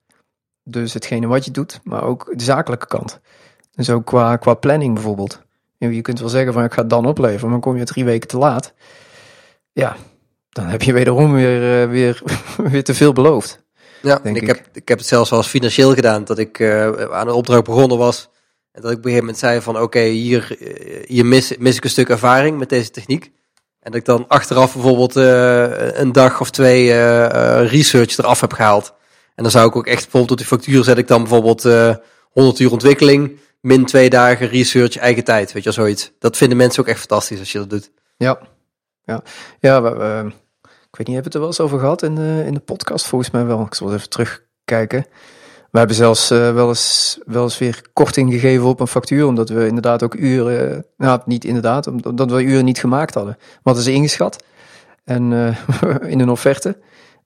Dus 0.69 0.93
hetgene 0.93 1.27
wat 1.27 1.45
je 1.45 1.51
doet, 1.51 1.79
maar 1.83 2.03
ook 2.03 2.33
de 2.35 2.43
zakelijke 2.43 2.87
kant. 2.87 3.19
Dus 3.75 3.89
ook 3.89 4.05
qua, 4.05 4.35
qua 4.35 4.53
planning 4.53 4.93
bijvoorbeeld. 4.93 5.41
Je 5.77 6.01
kunt 6.01 6.19
wel 6.19 6.29
zeggen 6.29 6.53
van 6.53 6.63
ik 6.63 6.73
ga 6.73 6.81
het 6.81 6.89
dan 6.89 7.05
opleveren, 7.05 7.49
maar 7.49 7.59
kom 7.59 7.77
je 7.77 7.83
drie 7.83 8.05
weken 8.05 8.27
te 8.27 8.37
laat. 8.37 8.73
Ja, 9.71 9.95
dan 10.49 10.65
heb 10.65 10.81
je 10.81 10.93
wederom 10.93 11.33
weer, 11.33 11.81
eh, 11.81 11.89
weer, 11.89 12.21
weer 12.71 12.83
te 12.83 12.93
veel 12.93 13.13
beloofd. 13.13 13.65
Ja, 14.01 14.15
en 14.15 14.23
Denk 14.23 14.35
ik, 14.35 14.41
ik. 14.41 14.47
Heb, 14.47 14.67
ik 14.73 14.87
heb 14.87 14.97
het 14.97 15.07
zelfs 15.07 15.31
eens 15.31 15.47
financieel 15.47 15.93
gedaan, 15.93 16.23
dat 16.23 16.37
ik 16.37 16.59
eh, 16.59 16.91
aan 17.11 17.27
een 17.27 17.33
opdracht 17.33 17.63
begonnen 17.63 17.97
was. 17.97 18.29
En 18.71 18.81
dat 18.81 18.91
ik 18.91 18.97
op 18.97 19.05
een 19.05 19.11
gegeven 19.11 19.25
moment 19.25 19.37
zei 19.37 19.61
van 19.61 19.79
oké, 19.79 19.99
hier, 19.99 20.57
eh, 20.59 21.07
hier 21.07 21.25
mis, 21.25 21.57
mis 21.57 21.75
ik 21.75 21.83
een 21.83 21.89
stuk 21.89 22.09
ervaring 22.09 22.57
met 22.57 22.69
deze 22.69 22.91
techniek. 22.91 23.31
En 23.79 23.91
dat 23.91 23.95
ik 23.95 24.05
dan 24.05 24.25
achteraf 24.27 24.73
bijvoorbeeld 24.73 25.15
een 25.95 26.11
dag 26.11 26.41
of 26.41 26.49
twee 26.49 26.93
eh, 26.93 27.71
research 27.71 28.17
eraf 28.17 28.41
heb 28.41 28.53
gehaald. 28.53 28.93
En 29.37 29.43
dan 29.43 29.51
zou 29.51 29.67
ik 29.67 29.75
ook 29.75 29.85
echt 29.87 30.01
bijvoorbeeld 30.01 30.31
op 30.31 30.37
die 30.37 30.47
factuur 30.47 30.83
zet 30.83 30.97
ik 30.97 31.07
dan 31.07 31.21
bijvoorbeeld 31.21 31.65
eh 31.65 31.95
100 32.31 32.59
uur 32.59 32.71
ontwikkeling, 32.71 33.39
min 33.61 33.85
twee 33.85 34.09
dagen 34.09 34.47
research, 34.47 34.97
eigen 34.97 35.23
tijd. 35.23 35.51
Weet 35.53 35.63
je 35.63 35.69
wel, 35.73 35.85
zoiets. 35.85 36.11
Dat 36.19 36.37
vinden 36.37 36.57
mensen 36.57 36.81
ook 36.81 36.87
echt 36.87 36.99
fantastisch 36.99 37.39
als 37.39 37.51
je 37.51 37.57
dat 37.57 37.69
doet. 37.69 37.91
Ja, 38.17 38.39
ja. 39.03 39.21
ja 39.59 39.77
ik 40.89 40.97
weet 40.97 41.07
niet, 41.07 41.15
hebben 41.15 41.15
we 41.15 41.23
het 41.23 41.33
er 41.33 41.39
wel 41.39 41.47
eens 41.47 41.59
over 41.59 41.79
gehad 41.79 42.03
in 42.03 42.15
de, 42.15 42.43
in 42.45 42.53
de 42.53 42.59
podcast? 42.59 43.07
Volgens 43.07 43.31
mij 43.31 43.45
wel. 43.45 43.61
Ik 43.61 43.73
zal 43.73 43.93
even 43.93 44.09
terugkijken. 44.09 45.05
We 45.71 45.77
hebben 45.77 45.95
zelfs 45.95 46.31
eh, 46.31 46.53
wel, 46.53 46.67
eens, 46.67 47.19
wel 47.25 47.43
eens 47.43 47.57
weer 47.57 47.81
korting 47.93 48.31
gegeven 48.31 48.65
op 48.65 48.79
een 48.79 48.87
factuur, 48.87 49.25
omdat 49.25 49.49
we 49.49 49.67
inderdaad 49.67 50.03
ook 50.03 50.15
uren, 50.15 50.85
nou 50.97 51.21
niet 51.25 51.45
inderdaad, 51.45 51.87
omdat 51.87 52.31
we 52.31 52.43
uren 52.43 52.65
niet 52.65 52.79
gemaakt 52.79 53.13
hadden. 53.13 53.37
Hadden 53.63 53.83
ze 53.83 53.91
ingeschat 53.91 54.43
en, 55.03 55.33
eh, 55.33 55.95
in 56.11 56.19
een 56.19 56.29
offerte. 56.29 56.77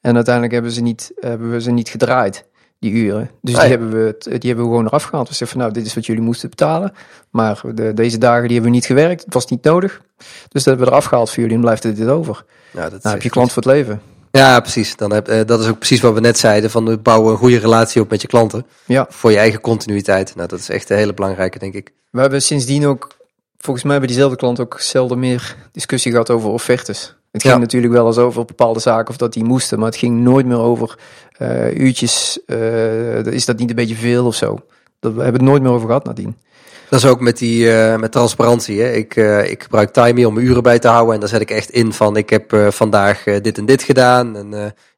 En 0.01 0.15
uiteindelijk 0.15 0.53
hebben, 0.53 0.71
ze 0.71 0.81
niet, 0.81 1.11
hebben 1.19 1.51
we 1.51 1.61
ze 1.61 1.71
niet 1.71 1.89
gedraaid, 1.89 2.45
die 2.79 2.91
uren. 2.91 3.29
Dus 3.41 3.55
Ah, 3.55 3.61
die, 3.61 3.69
ja. 3.69 3.77
hebben 3.77 3.91
we, 4.05 4.15
die 4.19 4.31
hebben 4.49 4.65
we 4.65 4.71
gewoon 4.71 4.85
eraf 4.85 5.03
gehaald. 5.03 5.27
We 5.27 5.33
zeggen 5.35 5.47
van 5.57 5.59
nou, 5.67 5.79
dit 5.79 5.85
is 5.85 5.93
wat 5.93 6.05
jullie 6.05 6.21
moesten 6.21 6.49
betalen. 6.49 6.93
Maar 7.29 7.61
de, 7.73 7.93
deze 7.93 8.17
dagen 8.17 8.43
die 8.43 8.51
hebben 8.53 8.69
we 8.69 8.75
niet 8.77 8.85
gewerkt, 8.85 9.23
het 9.25 9.33
was 9.33 9.45
niet 9.45 9.63
nodig. 9.63 10.01
Dus 10.17 10.27
dat 10.51 10.65
hebben 10.65 10.85
we 10.85 10.91
eraf 10.91 11.05
gehaald 11.05 11.29
voor 11.29 11.39
jullie 11.39 11.55
en 11.55 11.61
blijft 11.61 11.83
er 11.83 11.95
dit 11.95 12.07
over. 12.07 12.43
Nou, 12.73 12.89
dat 12.89 13.03
Nou, 13.03 13.13
heb 13.15 13.23
je 13.23 13.29
klant 13.29 13.51
voor 13.51 13.63
het 13.63 13.71
leven. 13.71 14.01
Ja, 14.31 14.59
precies. 14.59 14.95
Dan 14.95 15.11
heb, 15.13 15.27
eh, 15.27 15.45
dat 15.45 15.59
is 15.59 15.67
ook 15.67 15.77
precies 15.77 16.01
wat 16.01 16.13
we 16.13 16.19
net 16.19 16.37
zeiden. 16.37 16.69
Van 16.69 16.85
we 16.85 16.97
bouwen 16.97 17.31
een 17.31 17.37
goede 17.37 17.57
relatie 17.57 18.01
op 18.01 18.09
met 18.09 18.21
je 18.21 18.27
klanten. 18.27 18.65
Ja. 18.85 19.05
Voor 19.09 19.31
je 19.31 19.37
eigen 19.37 19.61
continuïteit. 19.61 20.35
Nou, 20.35 20.47
dat 20.47 20.59
is 20.59 20.69
echt 20.69 20.89
een 20.89 20.97
hele 20.97 21.13
belangrijke, 21.13 21.59
denk 21.59 21.73
ik. 21.73 21.91
We 22.09 22.21
hebben 22.21 22.41
sindsdien 22.41 22.85
ook, 22.87 23.07
volgens 23.57 23.83
mij 23.83 23.91
hebben 23.91 24.09
diezelfde 24.09 24.37
klant 24.37 24.59
ook 24.59 24.79
zelden 24.79 25.19
meer 25.19 25.55
discussie 25.71 26.11
gehad 26.11 26.29
over 26.29 26.49
offertes. 26.49 27.15
Het 27.31 27.41
ging 27.41 27.53
Ja. 27.53 27.59
natuurlijk 27.59 27.93
wel 27.93 28.07
eens 28.07 28.17
over 28.17 28.45
bepaalde 28.45 28.79
zaken 28.79 29.09
of 29.09 29.17
dat 29.17 29.33
die 29.33 29.43
moesten, 29.43 29.77
maar 29.77 29.87
het 29.87 29.97
ging 29.97 30.19
nooit 30.19 30.45
meer 30.45 30.59
over 30.59 30.97
eh, 31.37 31.77
uurtjes. 31.77 32.39
eh, 32.45 33.25
is 33.25 33.45
dat 33.45 33.57
niet 33.57 33.69
een 33.69 33.75
beetje 33.75 33.95
veel 33.95 34.25
of 34.25 34.35
zo? 34.35 34.59
Dat, 34.99 35.13
we 35.13 35.21
hebben 35.23 35.41
het 35.41 35.49
nooit 35.49 35.61
meer 35.61 35.71
over 35.71 35.87
gehad 35.87 36.05
nadien. 36.05 36.37
Dat 36.89 36.99
is 36.99 37.05
ook 37.05 37.19
met 37.19 37.37
die 37.37 37.73
eh, 37.73 37.99
met 37.99 38.11
transparantie. 38.11 38.81
Hè. 38.81 38.91
Ik, 38.91 39.15
ik 39.49 39.63
gebruik 39.63 39.89
Timey 39.89 40.25
om 40.25 40.33
mijn 40.33 40.45
uren 40.45 40.63
bij 40.63 40.79
te 40.79 40.87
houden. 40.87 41.13
En 41.13 41.19
daar 41.19 41.29
zet 41.29 41.41
ik 41.41 41.51
echt 41.51 41.69
in 41.69 41.93
van 41.93 42.17
ik 42.17 42.29
heb 42.29 42.55
vandaag 42.69 43.23
dit 43.23 43.57
en 43.57 43.65
dit 43.65 43.83
gedaan. 43.83 44.35
En 44.35 44.53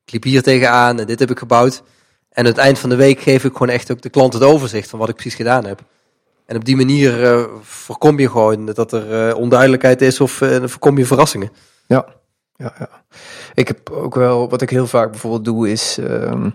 ik 0.05 0.11
liep 0.11 0.23
hier 0.23 0.41
tegenaan 0.41 0.99
en 0.99 1.07
dit 1.07 1.19
heb 1.19 1.31
ik 1.31 1.39
gebouwd. 1.39 1.83
En 2.29 2.43
aan 2.43 2.45
het 2.51 2.57
eind 2.57 2.79
van 2.79 2.89
de 2.89 2.95
week 2.95 3.19
geef 3.19 3.43
ik 3.43 3.51
gewoon 3.51 3.69
echt 3.69 3.91
ook 3.91 4.01
de 4.01 4.09
klant 4.09 4.33
het 4.33 4.43
overzicht 4.43 4.89
van 4.89 4.99
wat 4.99 5.09
ik 5.09 5.15
precies 5.15 5.35
gedaan 5.35 5.65
heb. 5.65 5.79
En 6.45 6.55
op 6.55 6.65
die 6.65 6.75
manier 6.75 7.47
voorkom 7.61 8.19
je 8.19 8.29
gewoon 8.29 8.65
dat 8.65 8.91
er 8.91 9.35
onduidelijkheid 9.35 10.01
is 10.01 10.19
of 10.21 10.31
voorkom 10.63 10.97
je 10.97 11.05
verrassingen. 11.05 11.51
Ja, 11.87 12.05
ja, 12.55 12.73
ja. 12.79 12.89
Ik 13.53 13.67
heb 13.67 13.89
ook 13.89 14.15
wel, 14.15 14.49
wat 14.49 14.61
ik 14.61 14.69
heel 14.69 14.87
vaak 14.87 15.09
bijvoorbeeld 15.11 15.45
doe, 15.45 15.71
is 15.71 15.97
ehm, 15.97 16.49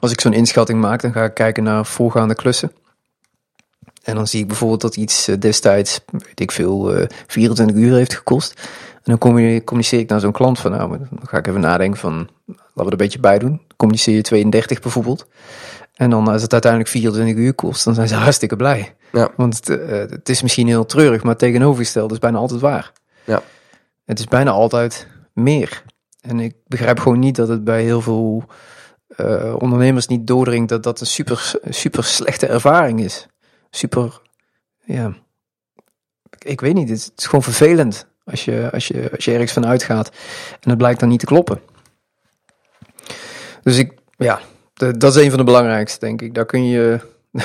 als 0.00 0.12
ik 0.12 0.20
zo'n 0.20 0.32
inschatting 0.32 0.80
maak, 0.80 1.00
dan 1.02 1.12
ga 1.12 1.24
ik 1.24 1.34
kijken 1.34 1.62
naar 1.62 1.86
voorgaande 1.86 2.34
klussen. 2.34 2.72
En 4.02 4.14
dan 4.14 4.26
zie 4.26 4.40
ik 4.40 4.46
bijvoorbeeld 4.46 4.80
dat 4.80 4.96
iets 4.96 5.28
eh, 5.28 5.36
destijds, 5.38 6.00
weet 6.12 6.40
ik 6.40 6.52
veel, 6.52 6.94
eh 6.94 7.06
24 7.26 7.76
uur 7.76 7.94
heeft 7.94 8.14
gekost. 8.14 8.60
En 8.94 9.02
dan 9.12 9.18
commu- 9.18 9.64
communiceer 9.64 9.98
ik 9.98 10.08
naar 10.08 10.20
zo'n 10.20 10.32
klant 10.32 10.58
van, 10.58 10.70
nou, 10.70 10.98
dan 10.98 11.08
ga 11.22 11.38
ik 11.38 11.46
even 11.46 11.60
nadenken 11.60 12.00
van, 12.00 12.12
laten 12.46 12.64
we 12.74 12.84
er 12.84 12.90
een 12.92 12.96
beetje 12.96 13.20
bij 13.20 13.38
doen. 13.38 13.60
Communiceer 13.76 14.14
je 14.14 14.22
32 14.22 14.80
bijvoorbeeld. 14.80 15.26
En 15.94 16.10
dan 16.10 16.28
als 16.28 16.42
het 16.42 16.52
uiteindelijk 16.52 16.90
24 16.90 17.36
uur 17.36 17.54
kost, 17.54 17.84
dan 17.84 17.94
zijn 17.94 18.08
ze 18.08 18.14
hartstikke 18.26 18.56
blij. 18.56 18.94
Ja. 19.12 19.30
Want 19.36 19.56
het, 19.56 19.68
eh, 19.68 19.98
het 19.98 20.28
is 20.28 20.42
misschien 20.42 20.66
heel 20.66 20.86
treurig, 20.86 21.22
maar 21.22 21.36
tegenovergesteld 21.36 22.12
is 22.12 22.18
bijna 22.18 22.38
altijd 22.38 22.60
waar. 22.60 22.92
Ja. 23.24 23.42
Het 24.06 24.18
is 24.18 24.24
bijna 24.24 24.50
altijd 24.50 25.06
meer. 25.32 25.82
En 26.20 26.40
ik 26.40 26.54
begrijp 26.66 26.98
gewoon 26.98 27.18
niet 27.18 27.36
dat 27.36 27.48
het 27.48 27.64
bij 27.64 27.82
heel 27.82 28.00
veel 28.00 28.44
eh, 29.08 29.54
ondernemers 29.58 30.06
niet 30.06 30.26
doordringt 30.26 30.68
dat 30.68 30.82
dat 30.82 31.00
een 31.00 31.06
super, 31.06 31.54
super 31.68 32.04
slechte 32.04 32.46
ervaring 32.46 33.00
is. 33.00 33.26
Super, 33.70 34.20
ja, 34.84 35.14
ik, 36.30 36.44
ik 36.44 36.60
weet 36.60 36.74
niet, 36.74 36.88
het 36.88 37.12
is 37.16 37.26
gewoon 37.26 37.42
vervelend 37.42 38.06
als 38.24 38.44
je, 38.44 38.68
als, 38.72 38.88
je, 38.88 39.10
als 39.14 39.24
je 39.24 39.32
ergens 39.32 39.52
van 39.52 39.66
uitgaat 39.66 40.08
en 40.60 40.68
het 40.68 40.78
blijkt 40.78 41.00
dan 41.00 41.08
niet 41.08 41.20
te 41.20 41.26
kloppen. 41.26 41.60
Dus 43.62 43.78
ik, 43.78 43.92
ja, 44.16 44.40
de- 44.74 44.96
dat 44.96 45.16
is 45.16 45.22
een 45.22 45.28
van 45.30 45.38
de 45.38 45.44
belangrijkste, 45.44 45.98
denk 45.98 46.22
ik. 46.22 46.34
Daar 46.34 46.46
kun 46.46 46.66
je, 46.66 47.00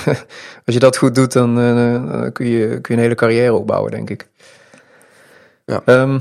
als 0.65 0.73
je 0.75 0.79
dat 0.79 0.97
goed 0.97 1.15
doet, 1.15 1.31
dan 1.31 1.59
eh, 1.59 2.11
dan 2.21 2.31
kun, 2.31 2.45
je, 2.45 2.67
kun 2.67 2.81
je 2.81 2.93
een 2.93 2.99
hele 3.07 3.15
carrière 3.15 3.53
opbouwen, 3.53 3.91
denk 3.91 4.09
ik. 4.09 4.29
Ja. 5.65 5.81
Ehm, 5.85 6.19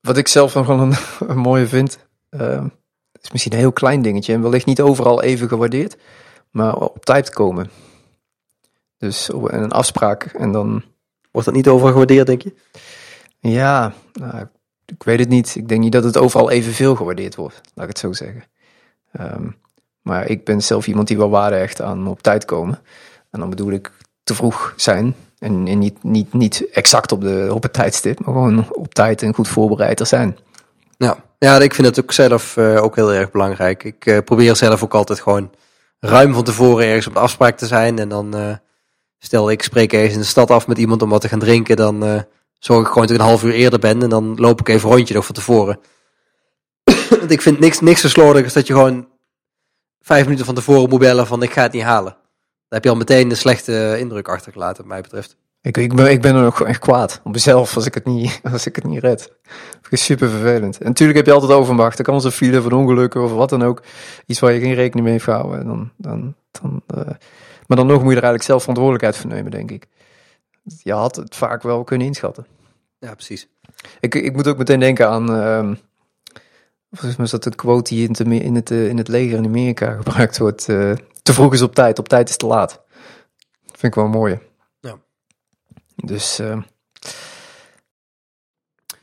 wat 0.00 0.16
ik 0.16 0.28
zelf 0.28 0.54
nog 0.54 0.66
wel 0.66 0.80
een, 0.80 0.94
een 1.30 1.38
mooie 1.38 1.66
vind, 1.66 1.98
ehm, 2.30 2.68
is 3.20 3.30
misschien 3.30 3.52
een 3.52 3.58
heel 3.58 3.72
klein 3.72 4.02
dingetje 4.02 4.32
en 4.32 4.42
wellicht 4.42 4.66
niet 4.66 4.80
overal 4.80 5.22
even 5.22 5.48
gewaardeerd, 5.48 5.96
maar 6.50 6.76
op 6.76 7.04
tijd 7.04 7.30
komen. 7.30 7.70
Dus 8.98 9.30
een 9.32 9.72
afspraak 9.72 10.24
en 10.24 10.52
dan 10.52 10.84
Wordt 11.30 11.46
dat 11.46 11.56
niet 11.56 11.68
overal 11.68 11.90
gewaardeerd, 11.90 12.26
denk 12.26 12.42
je? 12.42 12.54
ja, 13.38 13.92
nou, 14.12 14.46
ik 14.86 15.02
weet 15.02 15.18
het 15.18 15.28
niet. 15.28 15.56
Ik 15.56 15.68
denk 15.68 15.80
niet 15.80 15.92
dat 15.92 16.04
het 16.04 16.16
overal 16.16 16.50
evenveel 16.50 16.96
gewaardeerd 16.96 17.34
wordt, 17.34 17.60
laat 17.74 17.88
ik 17.88 17.88
het 17.88 17.98
zo 17.98 18.12
zeggen. 18.12 18.44
Ehm, 19.12 19.50
maar 20.02 20.28
ik 20.28 20.44
ben 20.44 20.62
zelf 20.62 20.86
iemand 20.86 21.08
die 21.08 21.16
wel 21.16 21.30
waarde 21.30 21.56
hecht 21.56 21.80
aan 21.80 22.06
op 22.06 22.22
tijd 22.22 22.44
komen. 22.44 22.78
En 23.30 23.40
dan 23.40 23.50
bedoel 23.50 23.70
ik 23.70 23.92
te 24.22 24.34
vroeg 24.34 24.74
zijn. 24.76 25.14
En, 25.40 25.66
en 25.66 25.78
niet, 25.78 26.02
niet, 26.02 26.32
niet 26.32 26.70
exact 26.72 27.12
op, 27.12 27.20
de, 27.20 27.48
op 27.52 27.62
het 27.62 27.72
tijdstip, 27.72 28.18
maar 28.20 28.34
gewoon 28.34 28.66
op 28.72 28.94
tijd 28.94 29.22
en 29.22 29.34
goed 29.34 29.48
voorbereid 29.48 30.00
er 30.00 30.06
zijn. 30.06 30.38
Ja, 30.98 31.24
ja 31.38 31.58
ik 31.58 31.74
vind 31.74 31.86
het 31.86 32.00
ook 32.00 32.12
zelf 32.12 32.56
eh, 32.56 32.82
ook 32.82 32.96
heel 32.96 33.12
erg 33.12 33.30
belangrijk. 33.30 33.84
Ik 33.84 34.06
eh, 34.06 34.18
probeer 34.24 34.56
zelf 34.56 34.82
ook 34.82 34.94
altijd 34.94 35.20
gewoon 35.20 35.50
ruim 36.00 36.34
van 36.34 36.44
tevoren 36.44 36.86
ergens 36.86 37.06
op 37.06 37.12
de 37.12 37.20
afspraak 37.20 37.56
te 37.56 37.66
zijn. 37.66 37.98
En 37.98 38.08
dan, 38.08 38.36
eh, 38.36 38.54
stel 39.18 39.50
ik 39.50 39.62
spreek 39.62 39.92
ergens 39.92 40.14
in 40.14 40.20
de 40.20 40.26
stad 40.26 40.50
af 40.50 40.66
met 40.66 40.78
iemand 40.78 41.02
om 41.02 41.08
wat 41.08 41.20
te 41.20 41.28
gaan 41.28 41.38
drinken, 41.38 41.76
dan 41.76 42.24
zorg 42.58 42.80
ik 42.80 42.92
gewoon 42.92 43.06
dat 43.06 43.16
ik 43.16 43.22
een 43.22 43.28
half 43.28 43.42
uur 43.42 43.52
eerder 43.52 43.78
ben. 43.78 44.02
En 44.02 44.08
dan 44.08 44.34
loop 44.36 44.60
ik 44.60 44.68
even 44.68 44.90
rondje 44.90 45.14
nog 45.14 45.24
van 45.24 45.34
tevoren. 45.34 45.80
Want 47.20 47.30
ik 47.30 47.42
vind 47.42 47.58
niks, 47.58 47.80
niks 47.80 48.00
zo 48.00 48.08
slordig 48.08 48.44
als 48.44 48.52
dat 48.52 48.66
je 48.66 48.72
gewoon 48.72 49.08
vijf 50.00 50.24
minuten 50.24 50.44
van 50.44 50.54
tevoren 50.54 50.88
moet 50.88 50.98
bellen 50.98 51.26
van 51.26 51.42
ik 51.42 51.52
ga 51.52 51.62
het 51.62 51.72
niet 51.72 51.82
halen. 51.82 52.16
Heb 52.70 52.84
je 52.84 52.90
al 52.90 52.96
meteen 52.96 53.30
een 53.30 53.36
slechte 53.36 53.96
indruk 53.98 54.28
achtergelaten, 54.28 54.76
wat 54.76 54.92
mij 54.92 55.00
betreft. 55.00 55.36
Ik, 55.62 55.76
ik, 55.76 55.94
ben, 55.94 56.10
ik 56.10 56.20
ben 56.20 56.34
er 56.34 56.46
ook 56.46 56.54
gewoon 56.54 56.72
echt 56.72 56.80
kwaad 56.80 57.20
op 57.24 57.32
mezelf 57.32 57.76
als 57.76 57.86
ik 57.86 57.94
het 57.94 58.04
niet, 58.04 58.40
als 58.52 58.66
ik 58.66 58.76
het 58.76 58.84
niet 58.84 59.00
red. 59.00 59.32
Dat 59.80 59.92
is 59.92 60.04
super 60.04 60.28
vervelend. 60.28 60.78
En 60.78 60.86
natuurlijk 60.86 61.18
heb 61.18 61.26
je 61.26 61.32
altijd 61.32 61.52
overmacht. 61.52 61.98
Er 61.98 62.04
kan 62.04 62.14
eens 62.14 62.24
een 62.24 62.32
file 62.32 62.62
van 62.62 62.72
ongelukken 62.72 63.22
of 63.22 63.32
wat 63.32 63.48
dan 63.48 63.62
ook. 63.62 63.82
Iets 64.26 64.40
waar 64.40 64.52
je 64.52 64.60
geen 64.60 64.74
rekening 64.74 65.02
mee 65.02 65.12
heeft 65.12 65.24
gehouden. 65.24 65.60
En 65.60 65.66
Dan, 65.66 65.90
dan, 65.96 66.34
dan, 66.50 66.82
eh, 66.86 67.14
maar 67.66 67.76
dan 67.76 67.86
nog 67.86 68.02
moet 68.02 68.12
je 68.12 68.16
er 68.16 68.24
eigenlijk 68.24 68.42
zelf 68.42 68.60
verantwoordelijkheid 68.60 69.16
voor 69.16 69.30
nemen, 69.30 69.50
denk 69.50 69.70
ik. 69.70 69.86
Je 70.82 70.92
had 70.92 71.16
het 71.16 71.36
vaak 71.36 71.62
wel 71.62 71.84
kunnen 71.84 72.06
inschatten. 72.06 72.46
Ja, 72.98 73.14
precies. 73.14 73.48
Ik, 74.00 74.14
ik 74.14 74.32
moet 74.32 74.48
ook 74.48 74.58
meteen 74.58 74.80
denken 74.80 75.08
aan... 75.08 75.34
ehm 75.34 75.74
volgens 76.90 77.16
mij 77.16 77.24
is 77.24 77.30
dat 77.32 77.44
een 77.44 77.54
quote 77.54 77.94
die 77.94 78.02
in 78.04 78.10
het, 78.10 78.20
in 78.20 78.54
het, 78.54 78.70
eh, 78.70 78.88
in 78.88 78.98
het 78.98 79.08
leger 79.08 79.38
in 79.38 79.44
Amerika 79.44 79.92
gebruikt 80.02 80.38
wordt. 80.38 80.68
eh, 80.68 80.92
te 81.22 81.32
vroeg 81.32 81.52
is 81.52 81.62
op 81.62 81.74
tijd, 81.74 81.98
op 81.98 82.08
tijd 82.08 82.28
is 82.28 82.36
te 82.36 82.46
laat. 82.46 82.80
Vind 83.64 83.82
ik 83.82 83.94
wel 83.94 84.08
mooi. 84.08 84.38
Ja. 84.80 84.98
Dus... 85.96 86.38
ehm, 86.38 86.60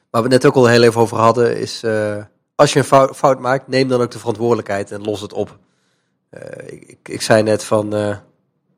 Waar 0.10 0.22
we 0.26 0.34
het 0.34 0.42
net 0.44 0.52
ook 0.52 0.58
al 0.58 0.68
heel 0.68 0.84
even 0.84 1.02
over 1.02 1.18
hadden, 1.18 1.58
is 1.58 1.84
eh, 1.84 2.24
als 2.56 2.74
je 2.74 2.80
een 2.80 2.86
fout, 2.86 3.16
fout 3.16 3.40
maakt, 3.40 3.68
neem 3.68 3.88
dan 3.88 4.02
ook 4.02 4.12
de 4.12 4.20
verantwoordelijkheid 4.20 4.92
en 4.92 5.02
los 5.02 5.22
het 5.22 5.34
op. 5.34 5.58
Eh, 6.30 6.74
ik, 6.74 6.84
ik, 6.84 7.10
ik 7.10 7.22
zei 7.22 7.44
net 7.44 7.64
van, 7.64 7.96
eh, 7.96 8.18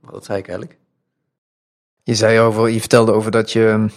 wat 0.01 0.25
zei 0.25 0.39
ik 0.39 0.47
eigenlijk? 0.47 0.79
Je 2.03 2.15
zei 2.15 2.39
over, 2.39 2.69
je 2.69 2.79
vertelde 2.79 3.11
over 3.11 3.31
dat 3.31 3.51
je. 3.51 3.87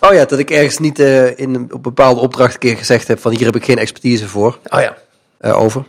Oh 0.00 0.12
ja, 0.12 0.24
dat 0.24 0.38
ik 0.38 0.50
ergens 0.50 0.78
niet 0.78 0.98
eh, 0.98 1.38
in 1.38 1.54
een 1.54 1.72
op 1.72 1.82
bepaalde 1.82 2.20
opdracht 2.20 2.52
een 2.52 2.58
keer 2.60 2.76
gezegd 2.76 3.08
heb 3.08 3.20
van 3.20 3.32
hier 3.32 3.46
heb 3.46 3.56
ik 3.56 3.64
geen 3.64 3.78
expertise 3.78 4.28
voor, 4.28 4.58
oh 4.64 4.80
ja. 4.80 4.96
eh, 5.38 5.60
over. 5.60 5.84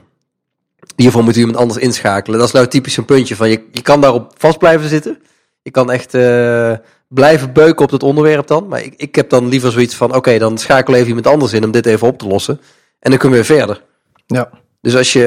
Hiervoor 0.95 1.23
moet 1.23 1.35
u 1.35 1.39
iemand 1.39 1.57
anders 1.57 1.79
inschakelen. 1.79 2.39
Dat 2.39 2.47
is 2.47 2.53
nou 2.53 2.67
typisch 2.67 2.97
een 2.97 3.05
puntje 3.05 3.35
van 3.35 3.49
je, 3.49 3.63
je 3.71 3.81
kan 3.81 4.01
daarop 4.01 4.33
vast 4.37 4.57
blijven 4.57 4.89
zitten. 4.89 5.21
Je 5.61 5.71
kan 5.71 5.91
echt 5.91 6.13
eh, 6.13 6.73
blijven 7.07 7.53
beuken 7.53 7.83
op 7.83 7.91
dat 7.91 8.03
onderwerp 8.03 8.47
dan. 8.47 8.67
Maar 8.67 8.83
ik, 8.83 8.93
ik 8.97 9.15
heb 9.15 9.29
dan 9.29 9.47
liever 9.47 9.71
zoiets 9.71 9.95
van 9.95 10.15
oké, 10.15 10.37
dan 10.37 10.57
schakel 10.57 10.93
even 10.93 11.07
iemand 11.07 11.27
anders 11.27 11.53
in 11.53 11.63
om 11.63 11.71
dit 11.71 11.85
even 11.85 12.07
op 12.07 12.17
te 12.17 12.27
lossen. 12.27 12.61
En 12.99 13.09
dan 13.09 13.19
kunnen 13.19 13.39
we 13.39 13.45
weer 13.45 13.57
verder. 13.57 13.83
Ja. 14.25 14.49
Dus 14.81 14.95
als 14.95 15.13
je, 15.13 15.25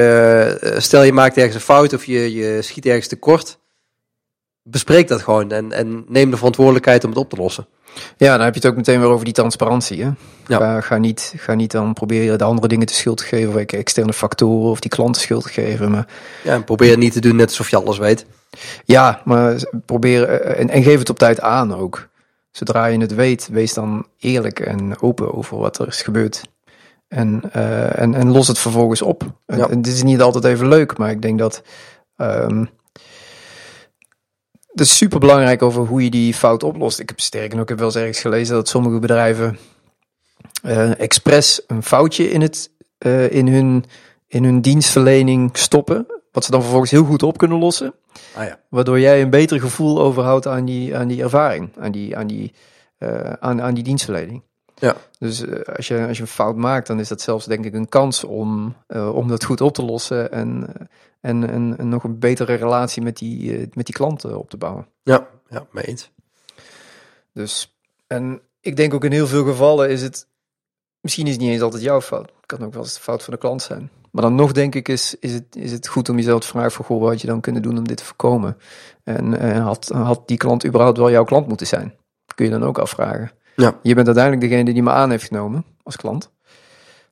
eh, 0.61 0.79
stel 0.79 1.03
je 1.03 1.13
maakt 1.13 1.37
ergens 1.37 1.55
een 1.55 1.61
fout 1.61 1.93
of 1.93 2.05
je, 2.05 2.33
je 2.33 2.61
schiet 2.61 2.85
ergens 2.85 3.07
tekort, 3.07 3.57
bespreek 4.63 5.07
dat 5.07 5.21
gewoon 5.21 5.51
en, 5.51 5.71
en 5.71 6.05
neem 6.07 6.31
de 6.31 6.37
verantwoordelijkheid 6.37 7.03
om 7.03 7.09
het 7.09 7.19
op 7.19 7.29
te 7.29 7.35
lossen. 7.35 7.67
Ja, 8.17 8.35
dan 8.37 8.45
heb 8.45 8.53
je 8.55 8.59
het 8.59 8.69
ook 8.69 8.75
meteen 8.75 8.99
weer 8.99 9.09
over 9.09 9.25
die 9.25 9.33
transparantie. 9.33 10.03
Hè? 10.03 10.09
Ja. 10.47 10.57
Ga, 10.57 10.81
ga, 10.81 10.97
niet, 10.97 11.33
ga 11.37 11.53
niet 11.53 11.71
dan 11.71 11.93
proberen 11.93 12.37
de 12.37 12.43
andere 12.43 12.67
dingen 12.67 12.87
te 12.87 12.93
schuld 12.93 13.17
te 13.17 13.23
geven, 13.23 13.49
of 13.49 13.55
externe 13.55 14.13
factoren 14.13 14.69
of 14.69 14.79
die 14.79 14.91
klanten 14.91 15.21
schuld 15.21 15.43
te 15.43 15.49
geven. 15.49 15.91
Maar 15.91 16.07
Ja, 16.43 16.53
en 16.53 16.63
probeer 16.63 16.97
niet 16.97 17.13
te 17.13 17.19
doen 17.19 17.35
net 17.35 17.47
alsof 17.47 17.69
je 17.69 17.77
alles 17.77 17.97
weet. 17.97 18.25
ja, 18.85 19.21
maar 19.23 19.63
probeer 19.85 20.23
eh, 20.23 20.59
en, 20.59 20.69
en 20.69 20.83
geef 20.83 20.99
het 20.99 21.09
op 21.09 21.17
tijd 21.19 21.41
aan 21.41 21.75
ook. 21.75 22.07
Zodra 22.51 22.85
je 22.85 22.99
het 22.99 23.15
weet, 23.15 23.49
wees 23.51 23.73
dan 23.73 24.05
eerlijk 24.19 24.59
en 24.59 25.01
open 25.01 25.33
over 25.33 25.57
wat 25.57 25.79
er 25.79 25.87
is 25.87 26.01
gebeurd. 26.01 26.41
En, 27.07 27.41
eh, 27.51 27.99
en, 27.99 28.13
en 28.13 28.31
los 28.31 28.47
het 28.47 28.59
vervolgens 28.59 29.01
op. 29.01 29.23
Ja. 29.45 29.67
en 29.69 29.81
dit 29.81 29.93
is 29.93 30.03
niet 30.03 30.21
altijd 30.21 30.43
even 30.43 30.67
leuk, 30.67 30.97
maar 30.97 31.09
ik 31.11 31.21
denk 31.21 31.39
dat. 31.39 31.61
ehm 32.17 32.65
het 34.75 34.85
is 34.85 34.97
super 34.97 35.19
belangrijk 35.19 35.61
over 35.61 35.85
hoe 35.85 36.03
je 36.03 36.09
die 36.09 36.33
fout 36.33 36.63
oplost. 36.63 36.99
Ik 36.99 37.09
heb 37.09 37.19
sterker 37.19 37.53
nog, 37.53 37.63
ik 37.63 37.69
heb 37.69 37.77
wel 37.77 37.87
eens 37.87 37.95
ergens 37.95 38.19
gelezen 38.19 38.55
dat 38.55 38.67
sommige 38.67 38.99
bedrijven 38.99 39.57
eh 40.61 40.99
expres 40.99 41.61
een 41.67 41.83
foutje 41.83 42.29
in, 42.29 42.41
het, 42.41 42.71
eh, 42.97 43.31
in, 43.31 43.47
hun, 43.47 43.85
in 44.27 44.43
hun 44.43 44.61
dienstverlening 44.61 45.57
stoppen. 45.57 46.05
Wat 46.31 46.45
ze 46.45 46.51
dan 46.51 46.61
vervolgens 46.61 46.91
heel 46.91 47.03
goed 47.03 47.23
op 47.23 47.37
kunnen 47.37 47.57
lossen. 47.57 47.93
Ah 48.35 48.45
ja. 48.45 48.59
Waardoor 48.69 48.99
jij 48.99 49.21
een 49.21 49.29
beter 49.29 49.59
gevoel 49.59 49.99
overhoudt 49.99 50.47
aan 50.47 50.65
die, 50.65 50.97
aan 50.97 51.07
die 51.07 51.21
ervaring, 51.21 51.69
aan 51.77 51.91
die, 51.91 52.17
aan 52.17 52.27
die, 52.27 52.53
eh, 52.97 53.33
aan, 53.39 53.61
aan 53.61 53.73
die 53.73 53.83
dienstverlening. 53.83 54.43
Ja. 54.75 54.95
Dus 55.19 55.41
eh, 55.41 55.75
als, 55.75 55.87
je, 55.87 56.07
als 56.07 56.17
je 56.17 56.23
een 56.23 56.29
fout 56.29 56.55
maakt, 56.55 56.87
dan 56.87 56.99
is 56.99 57.07
dat 57.07 57.21
zelfs 57.21 57.45
denk 57.45 57.65
ik 57.65 57.73
een 57.73 57.89
kans 57.89 58.23
om, 58.23 58.75
eh, 58.87 59.15
om 59.15 59.27
dat 59.27 59.43
goed 59.43 59.61
op 59.61 59.73
te 59.73 59.85
lossen 59.85 60.31
en, 60.31 60.67
eh, 60.67 60.85
en, 61.21 61.49
en, 61.49 61.77
en 61.77 61.89
nog 61.89 62.03
een 62.03 62.19
betere 62.19 62.53
relatie 62.53 63.01
met 63.01 63.17
die, 63.17 63.69
met 63.73 63.85
die 63.85 63.95
klanten 63.95 64.37
op 64.37 64.49
te 64.49 64.57
bouwen. 64.57 64.87
Ja, 65.03 65.27
ja, 65.49 65.65
mee 65.71 65.85
eens. 65.85 66.11
Dus, 67.33 67.77
en 68.07 68.41
ik 68.59 68.75
denk 68.75 68.93
ook 68.93 69.03
in 69.03 69.11
heel 69.11 69.27
veel 69.27 69.43
gevallen 69.43 69.89
is 69.89 70.01
het, 70.01 70.27
misschien 70.99 71.25
is 71.25 71.31
het 71.31 71.41
niet 71.41 71.51
eens 71.51 71.61
altijd 71.61 71.83
jouw 71.83 72.01
fout. 72.01 72.31
Het 72.35 72.45
kan 72.45 72.63
ook 72.63 72.73
wel 72.73 72.83
eens 72.83 72.93
de 72.93 72.99
fout 72.99 73.23
van 73.23 73.33
de 73.33 73.39
klant 73.39 73.61
zijn. 73.61 73.89
Maar 74.11 74.23
dan 74.23 74.35
nog 74.35 74.51
denk 74.51 74.75
ik 74.75 74.87
is, 74.87 75.15
is, 75.19 75.33
het, 75.33 75.55
is 75.55 75.71
het 75.71 75.87
goed 75.87 76.09
om 76.09 76.15
jezelf 76.15 76.41
te 76.41 76.47
vragen 76.47 76.71
van, 76.71 76.85
goh, 76.85 76.99
wat 76.99 77.09
had 77.09 77.21
je 77.21 77.27
dan 77.27 77.41
kunnen 77.41 77.61
doen 77.61 77.77
om 77.77 77.87
dit 77.87 77.97
te 77.97 78.03
voorkomen? 78.03 78.57
En 79.03 79.57
had, 79.61 79.87
had 79.87 80.27
die 80.27 80.37
klant 80.37 80.65
überhaupt 80.65 80.97
wel 80.97 81.11
jouw 81.11 81.23
klant 81.23 81.47
moeten 81.47 81.67
zijn? 81.67 81.95
Kun 82.35 82.45
je 82.45 82.51
dan 82.51 82.63
ook 82.63 82.77
afvragen. 82.77 83.31
Ja. 83.55 83.79
Je 83.81 83.95
bent 83.95 84.07
uiteindelijk 84.07 84.49
degene 84.49 84.73
die 84.73 84.83
me 84.83 84.91
aan 84.91 85.09
heeft 85.09 85.27
genomen 85.27 85.65
als 85.83 85.95
klant. 85.95 86.31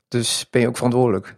Dus 0.08 0.48
ben 0.50 0.62
je 0.62 0.68
ook 0.68 0.76
verantwoordelijk. 0.76 1.36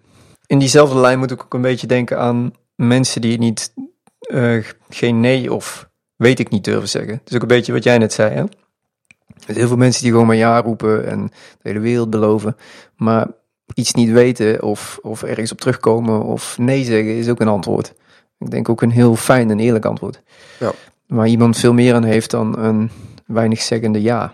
In 0.47 0.59
diezelfde 0.59 0.99
lijn 0.99 1.19
moet 1.19 1.31
ik 1.31 1.43
ook 1.43 1.53
een 1.53 1.61
beetje 1.61 1.87
denken 1.87 2.19
aan 2.19 2.53
mensen 2.75 3.21
die 3.21 3.37
niet 3.37 3.73
eh, 4.19 4.63
geen 4.89 5.19
nee 5.19 5.53
of 5.53 5.89
weet 6.15 6.39
ik 6.39 6.49
niet 6.49 6.63
durven 6.63 6.89
zeggen. 6.89 7.21
Dus 7.23 7.35
ook 7.35 7.41
een 7.41 7.47
beetje 7.47 7.73
wat 7.73 7.83
jij 7.83 7.97
net 7.97 8.13
zei, 8.13 8.33
hè? 8.33 8.41
Er 8.41 9.41
zijn 9.45 9.57
heel 9.57 9.67
veel 9.67 9.77
mensen 9.77 10.01
die 10.01 10.11
gewoon 10.11 10.27
maar 10.27 10.35
ja 10.35 10.61
roepen 10.61 11.07
en 11.07 11.27
de 11.61 11.69
hele 11.69 11.79
wereld 11.79 12.09
beloven. 12.09 12.57
Maar 12.95 13.27
iets 13.73 13.93
niet 13.93 14.11
weten 14.11 14.63
of, 14.63 14.99
of 15.01 15.23
ergens 15.23 15.51
op 15.51 15.59
terugkomen 15.59 16.23
of 16.23 16.57
nee 16.57 16.83
zeggen 16.83 17.17
is 17.17 17.29
ook 17.29 17.39
een 17.39 17.47
antwoord. 17.47 17.93
Ik 18.39 18.51
denk 18.51 18.69
ook 18.69 18.81
een 18.81 18.91
heel 18.91 19.15
fijn 19.15 19.49
en 19.49 19.59
eerlijk 19.59 19.85
antwoord. 19.85 20.21
Ja. 20.59 20.71
Waar 21.07 21.27
iemand 21.27 21.57
veel 21.57 21.73
meer 21.73 21.93
aan 21.93 22.03
heeft 22.03 22.31
dan 22.31 22.59
een 22.59 22.91
weinig 23.25 23.61
zeggende 23.61 24.01
ja. 24.01 24.33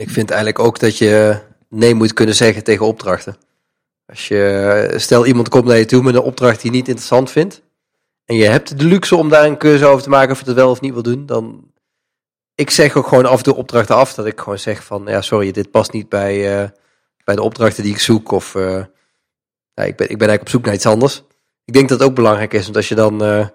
Ik 0.00 0.10
vind 0.10 0.30
eigenlijk 0.30 0.58
ook 0.58 0.78
dat 0.78 0.98
je 0.98 1.38
nee 1.68 1.94
moet 1.94 2.12
kunnen 2.12 2.34
zeggen 2.34 2.64
tegen 2.64 2.86
opdrachten. 2.86 3.36
Als 4.06 4.28
je, 4.28 4.92
stel 4.96 5.26
iemand 5.26 5.48
komt 5.48 5.64
naar 5.64 5.78
je 5.78 5.84
toe 5.84 6.02
met 6.02 6.14
een 6.14 6.20
opdracht 6.20 6.60
die 6.60 6.70
je 6.70 6.76
niet 6.76 6.88
interessant 6.88 7.30
vindt. 7.30 7.62
En 8.24 8.36
je 8.36 8.44
hebt 8.44 8.78
de 8.78 8.84
luxe 8.84 9.16
om 9.16 9.28
daar 9.28 9.44
een 9.44 9.56
keuze 9.56 9.86
over 9.86 10.02
te 10.02 10.08
maken 10.08 10.32
of 10.32 10.38
je 10.38 10.44
het 10.44 10.54
wel 10.54 10.70
of 10.70 10.80
niet 10.80 10.92
wil 10.92 11.02
doen. 11.02 11.26
Dan, 11.26 11.70
ik 12.54 12.70
zeg 12.70 12.96
ook 12.96 13.06
gewoon 13.06 13.26
af 13.26 13.36
en 13.36 13.42
toe 13.42 13.54
opdrachten 13.54 13.96
af. 13.96 14.14
Dat 14.14 14.26
ik 14.26 14.40
gewoon 14.40 14.58
zeg 14.58 14.84
van, 14.84 15.04
ja 15.06 15.20
sorry, 15.20 15.50
dit 15.50 15.70
past 15.70 15.92
niet 15.92 16.08
bij, 16.08 16.60
eh, 16.60 16.68
bij 17.24 17.34
de 17.34 17.42
opdrachten 17.42 17.82
die 17.82 17.92
ik 17.92 18.00
zoek. 18.00 18.30
Of 18.30 18.54
eh, 18.54 18.84
ik, 19.74 19.74
ben, 19.74 19.86
ik 19.86 19.96
ben 19.96 20.28
eigenlijk 20.28 20.40
op 20.40 20.48
zoek 20.48 20.64
naar 20.64 20.74
iets 20.74 20.86
anders. 20.86 21.22
Ik 21.64 21.72
denk 21.72 21.88
dat 21.88 21.98
het 21.98 22.08
ook 22.08 22.14
belangrijk 22.14 22.52
is. 22.52 22.64
Want 22.64 22.76
als 22.76 22.88
je 22.88 22.94
dan, 22.94 23.24
eh, 23.24 23.46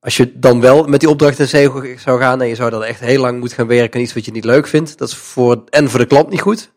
als 0.00 0.16
je 0.16 0.38
dan 0.38 0.60
wel 0.60 0.84
met 0.84 1.00
die 1.00 1.08
opdracht 1.08 1.38
in 1.38 1.48
zee 1.48 1.98
zou 1.98 2.20
gaan. 2.20 2.40
En 2.40 2.48
je 2.48 2.54
zou 2.54 2.70
dan 2.70 2.84
echt 2.84 3.00
heel 3.00 3.20
lang 3.20 3.38
moeten 3.38 3.58
gaan 3.58 3.66
werken 3.66 3.94
aan 3.94 4.04
iets 4.04 4.14
wat 4.14 4.24
je 4.24 4.30
niet 4.30 4.44
leuk 4.44 4.66
vindt. 4.66 4.98
Dat 4.98 5.08
is 5.08 5.16
voor, 5.16 5.64
en 5.70 5.90
voor 5.90 5.98
de 5.98 6.06
klant 6.06 6.30
niet 6.30 6.40
goed. 6.40 6.72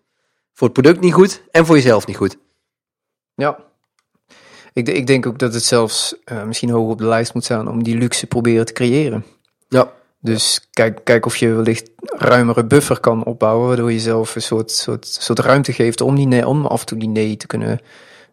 Voor 0.54 0.68
het 0.68 0.82
product 0.82 1.02
niet 1.02 1.14
goed. 1.14 1.42
En 1.52 1.66
voor 1.66 1.76
jezelf 1.76 2.08
niet 2.08 2.18
goed. 2.18 2.38
Ja. 3.36 3.58
Ik, 4.74 4.88
ik 4.88 5.08
denk 5.08 5.26
ook 5.26 5.40
dat 5.40 5.54
het 5.54 5.64
zelfs 5.64 6.16
eh, 6.24 6.44
misschien 6.44 6.70
hoog 6.70 6.90
op 6.90 6.98
de 6.98 7.06
lijst 7.06 7.34
moet 7.34 7.44
staan 7.44 7.68
om 7.68 7.84
die 7.84 7.98
luxe 7.98 8.28
proberen 8.28 8.66
te 8.66 8.74
creëren. 8.74 9.26
Ja. 9.68 9.92
Dus 10.20 10.68
kijk, 10.72 11.00
kijk 11.04 11.26
of 11.26 11.36
je 11.36 11.54
wellicht 11.54 11.92
ruimere 12.02 12.66
buffer 12.66 13.00
kan 13.00 13.24
opbouwen, 13.24 13.68
waardoor 13.68 13.92
je 13.92 14.00
zelf 14.00 14.36
een 14.36 14.42
soort, 14.42 14.72
soort, 14.72 15.08
soort 15.08 15.40
ruimte 15.40 15.74
geeft 15.74 16.02
om, 16.02 16.16
die 16.16 16.28
nee, 16.28 16.48
om 16.48 16.66
af 16.66 16.80
en 16.80 16.86
toe 16.86 16.98
die 16.98 17.10
nee 17.10 17.38
te 17.38 17.48
kunnen, 17.48 17.80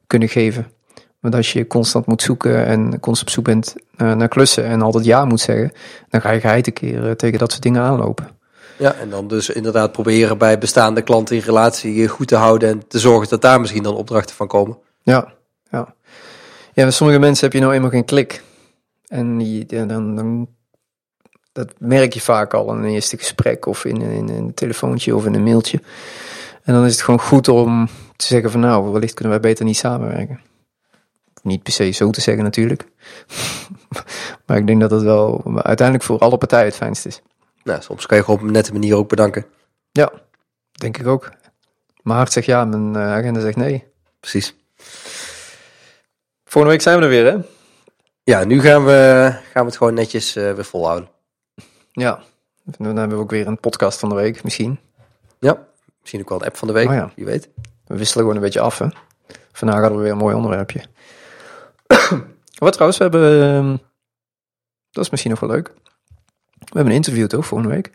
kunnen 0.06 0.28
geven. 0.28 0.72
Want 1.20 1.34
als 1.34 1.52
je 1.52 1.66
constant 1.66 2.06
moet 2.06 2.22
zoeken 2.22 2.66
en 2.66 3.00
constant 3.00 3.20
op 3.28 3.34
zoek 3.34 3.44
bent 3.44 3.74
eh, 3.96 4.14
naar 4.14 4.28
klussen 4.28 4.64
en 4.64 4.82
altijd 4.82 5.04
ja 5.04 5.24
moet 5.24 5.40
zeggen, 5.40 5.72
dan 6.08 6.20
ga 6.20 6.30
je 6.30 6.40
geheid 6.40 6.72
keer 6.72 7.08
eh, 7.08 7.10
tegen 7.10 7.38
dat 7.38 7.50
soort 7.50 7.62
dingen 7.62 7.82
aanlopen. 7.82 8.28
Ja, 8.76 8.92
en 8.94 9.10
dan 9.10 9.28
dus 9.28 9.48
inderdaad 9.48 9.92
proberen 9.92 10.38
bij 10.38 10.58
bestaande 10.58 11.02
klanten 11.02 11.36
in 11.36 11.42
relatie 11.42 12.02
eh, 12.02 12.10
goed 12.10 12.28
te 12.28 12.36
houden 12.36 12.68
en 12.68 12.88
te 12.88 12.98
zorgen 12.98 13.28
dat 13.28 13.42
daar 13.42 13.60
misschien 13.60 13.82
dan 13.82 13.94
opdrachten 13.94 14.36
van 14.36 14.46
komen. 14.46 14.78
Ja, 15.02 15.32
ja. 15.70 15.94
Ja, 16.72 16.84
met 16.84 16.94
sommige 16.94 17.18
mensen 17.18 17.44
heb 17.44 17.52
je 17.52 17.60
nou 17.60 17.72
eenmaal 17.72 17.90
geen 17.90 18.04
klik. 18.04 18.42
En 19.06 19.38
die, 19.38 19.64
ja, 19.66 19.84
dan, 19.84 20.16
dan, 20.16 20.48
dat 21.52 21.72
merk 21.78 22.12
je 22.12 22.20
vaak 22.20 22.54
al 22.54 22.72
in 22.72 22.78
een 22.78 22.90
eerste 22.90 23.18
gesprek 23.18 23.66
of 23.66 23.84
in, 23.84 24.00
in, 24.02 24.28
in 24.28 24.28
een 24.28 24.54
telefoontje 24.54 25.16
of 25.16 25.26
in 25.26 25.34
een 25.34 25.42
mailtje. 25.42 25.80
En 26.62 26.74
dan 26.74 26.84
is 26.84 26.92
het 26.92 27.02
gewoon 27.02 27.20
goed 27.20 27.48
om 27.48 27.88
te 28.16 28.26
zeggen 28.26 28.50
van 28.50 28.60
nou, 28.60 28.92
wellicht 28.92 29.14
kunnen 29.14 29.32
wij 29.40 29.50
beter 29.50 29.64
niet 29.64 29.76
samenwerken. 29.76 30.40
Niet 31.48 31.62
per 31.62 31.72
se 31.72 31.90
zo 31.90 32.10
te 32.10 32.20
zeggen 32.20 32.44
natuurlijk. 32.44 32.84
maar 34.46 34.56
ik 34.56 34.66
denk 34.66 34.80
dat 34.80 34.90
het 34.90 35.02
wel 35.02 35.42
uiteindelijk 35.44 36.06
voor 36.06 36.18
alle 36.18 36.38
partijen 36.38 36.66
het 36.66 36.76
fijnst 36.76 37.06
is. 37.06 37.22
Nou, 37.62 37.82
soms 37.82 38.06
kan 38.06 38.16
je 38.16 38.24
gewoon 38.24 38.40
op 38.40 38.46
een 38.46 38.52
nette 38.52 38.72
manier 38.72 38.96
ook 38.96 39.08
bedanken. 39.08 39.46
Ja, 39.92 40.12
denk 40.72 40.98
ik 40.98 41.06
ook. 41.06 41.32
Mijn 42.02 42.16
hart 42.18 42.32
zegt 42.32 42.46
ja, 42.46 42.64
mijn 42.64 42.96
eh, 42.96 43.12
agenda 43.12 43.40
zegt 43.40 43.56
nee. 43.56 43.84
Precies. 44.20 44.54
Volgende 46.44 46.76
week 46.76 46.82
zijn 46.82 46.98
we 46.98 47.04
er 47.04 47.10
weer, 47.10 47.32
hè? 47.32 47.38
Ja, 48.24 48.44
nu 48.44 48.60
gaan 48.60 48.84
we, 48.84 49.30
gaan 49.52 49.62
we 49.62 49.68
het 49.68 49.76
gewoon 49.76 49.94
netjes 49.94 50.36
eh, 50.36 50.52
weer 50.52 50.64
volhouden. 50.64 51.08
Ja. 51.92 52.20
Dan 52.64 52.96
hebben 52.96 53.16
we 53.16 53.22
ook 53.22 53.30
weer 53.30 53.46
een 53.46 53.60
podcast 53.60 53.98
van 53.98 54.08
de 54.08 54.14
week, 54.14 54.42
misschien. 54.42 54.78
Ja, 55.38 55.66
misschien 56.00 56.20
ook 56.20 56.28
wel 56.28 56.40
een 56.40 56.46
app 56.46 56.56
van 56.56 56.68
de 56.68 56.74
week, 56.74 56.88
Oh 56.88 56.94
ja. 56.94 57.12
wie 57.16 57.24
weet. 57.24 57.48
We 57.86 57.96
wisselen 57.96 58.22
gewoon 58.22 58.36
een 58.36 58.42
beetje 58.42 58.60
af, 58.60 58.78
hè? 58.78 58.86
Vandaag 59.52 59.80
hadden 59.80 59.96
we 59.96 60.02
weer 60.02 60.12
een 60.12 60.18
mooi 60.18 60.34
onderwerpje. 60.34 60.80
Wat 62.64 62.72
trouwens, 62.72 62.98
we 62.98 63.04
hebben... 63.04 63.42
ehm, 63.42 63.76
dat 64.90 65.04
is 65.04 65.10
misschien 65.10 65.30
nog 65.30 65.40
wel 65.40 65.50
leuk. 65.50 65.72
We 66.58 66.64
hebben 66.74 66.86
een 66.86 66.98
interview 66.98 67.26
toch, 67.26 67.46
volgende 67.46 67.74
week? 67.74 67.90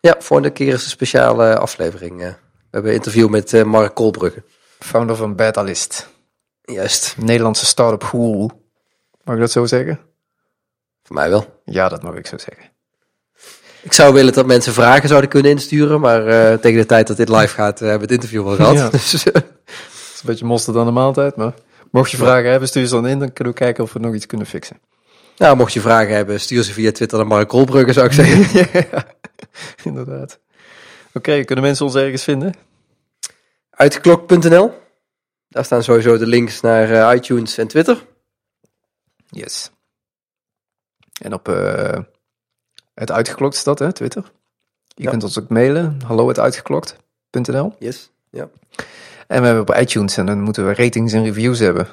Ja, 0.00 0.16
volgende 0.18 0.52
keer 0.52 0.72
is 0.72 0.84
een 0.84 0.90
speciale 0.90 1.58
aflevering. 1.58 2.20
eh. 2.22 2.26
we 2.28 2.36
hebben 2.70 2.90
een 2.90 2.96
interview 2.96 3.28
met 3.28 3.52
eh, 3.52 3.62
Mark 3.64 3.94
Kolbrugge. 3.94 4.42
Founder 4.78 5.16
van 5.16 5.36
Betalist. 5.36 6.08
Juist, 6.62 7.14
Nederlandse 7.18 7.66
start-up 7.66 8.02
guru. 8.04 8.48
Mag 9.24 9.34
ik 9.34 9.40
dat 9.40 9.50
zo 9.50 9.66
zeggen? 9.66 10.00
voor 11.02 11.16
mij 11.16 11.30
wel. 11.30 11.60
Ja, 11.64 11.88
dat 11.88 12.02
mag 12.02 12.14
ik 12.14 12.26
zo 12.26 12.38
zeggen. 12.38 12.70
Ik 13.82 13.92
zou 13.92 14.14
willen 14.14 14.32
dat 14.32 14.46
mensen 14.46 14.72
vragen 14.72 15.08
zouden 15.08 15.30
kunnen 15.30 15.50
insturen, 15.50 16.00
maar 16.00 16.26
eh, 16.26 16.58
tegen 16.58 16.80
de 16.80 16.86
tijd 16.86 17.06
dat 17.06 17.16
dit 17.16 17.28
live 17.28 17.54
gaat, 17.54 17.78
hebben 17.78 17.96
we 17.98 18.02
het 18.04 18.12
interview 18.12 18.44
wel 18.44 18.54
gehad. 18.54 18.74
Ja. 18.76 18.88
Dus, 18.98 19.12
Het 19.12 19.24
is 20.14 20.20
een 20.20 20.26
beetje 20.26 20.44
mosterd 20.44 20.76
aan 20.76 20.84
de 20.86 20.90
maaltijd, 20.92 21.36
maar... 21.36 21.54
Mocht 21.92 22.10
je 22.10 22.16
vragen 22.16 22.50
hebben, 22.50 22.68
stuur 22.68 22.86
ze 22.86 22.94
dan 22.94 23.06
in. 23.06 23.18
Dan 23.18 23.32
kunnen 23.32 23.52
we 23.52 23.58
kijken 23.58 23.84
of 23.84 23.92
we 23.92 23.98
nog 23.98 24.14
iets 24.14 24.26
kunnen 24.26 24.46
fixen. 24.46 24.80
nou, 25.36 25.56
mocht 25.56 25.72
je 25.72 25.80
vragen 25.80 26.14
hebben, 26.14 26.40
stuur 26.40 26.62
ze 26.62 26.72
via 26.72 26.92
Twitter 26.92 27.18
naar 27.18 27.26
Mark 27.26 27.48
Kolbrugge, 27.48 27.92
zou 27.92 28.06
ik 28.06 28.12
zeggen. 28.12 28.80
ja, 28.90 29.04
inderdaad. 29.90 30.38
Oké, 31.12 31.44
kunnen 31.44 31.64
mensen 31.64 31.84
ons 31.84 31.94
ergens 31.94 32.24
vinden? 32.24 32.54
Uitgeklokt.nl. 33.70 34.72
Daar 35.48 35.64
staan 35.64 35.82
sowieso 35.82 36.18
de 36.18 36.26
links 36.26 36.60
naar 36.60 36.90
eh, 36.90 37.16
iTunes 37.16 37.58
en 37.58 37.66
Twitter. 37.68 38.06
Yes. 39.28 39.70
En 41.20 41.34
op 41.34 41.48
eh, 41.48 41.98
het 42.94 43.10
uitgeklokt 43.10 43.54
is 43.54 43.64
dat, 43.64 43.78
hè, 43.78 43.92
Twitter. 43.92 44.32
Je 44.86 45.02
Ja. 45.02 45.10
kunt 45.10 45.22
ons 45.22 45.38
ook 45.38 45.48
mailen, 45.48 46.00
hallo 46.06 46.28
het 46.28 46.38
uitgeklokt.nl. 46.38 47.74
Yes. 47.78 48.10
Ja. 48.30 48.48
En 49.32 49.40
we 49.40 49.46
hebben 49.46 49.68
op 49.68 49.80
iTunes 49.80 50.16
en 50.16 50.26
dan 50.26 50.40
moeten 50.40 50.66
we 50.66 50.74
ratings 50.74 51.12
en 51.12 51.24
reviews 51.24 51.58
hebben. 51.58 51.88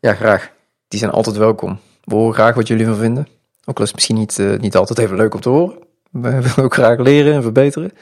ja, 0.00 0.14
graag. 0.14 0.50
Die 0.88 0.98
zijn 0.98 1.10
altijd 1.10 1.36
welkom. 1.36 1.80
We 2.04 2.14
horen 2.14 2.34
graag 2.34 2.54
wat 2.54 2.68
jullie 2.68 2.86
van 2.86 2.96
vinden. 2.96 3.28
Ook 3.64 3.76
al 3.76 3.82
is 3.82 3.90
het 3.90 3.94
misschien 3.94 4.16
niet, 4.16 4.38
eh, 4.38 4.58
niet 4.58 4.76
altijd 4.76 4.98
even 4.98 5.16
leuk 5.16 5.34
om 5.34 5.40
te 5.40 5.48
horen. 5.48 5.78
We 6.10 6.30
willen 6.40 6.56
ook 6.56 6.74
graag 6.74 6.98
leren 6.98 7.34
en 7.34 7.42
verbeteren. 7.42 7.92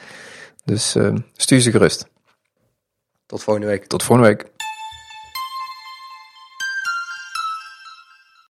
Dus 0.65 0.95
eh, 0.95 1.13
stuur 1.35 1.59
ze 1.59 1.71
gerust. 1.71 2.07
Tot 3.25 3.43
volgende 3.43 3.67
week. 3.67 3.85
Tot 3.85 4.03
volgende 4.03 4.29
week. 4.29 4.50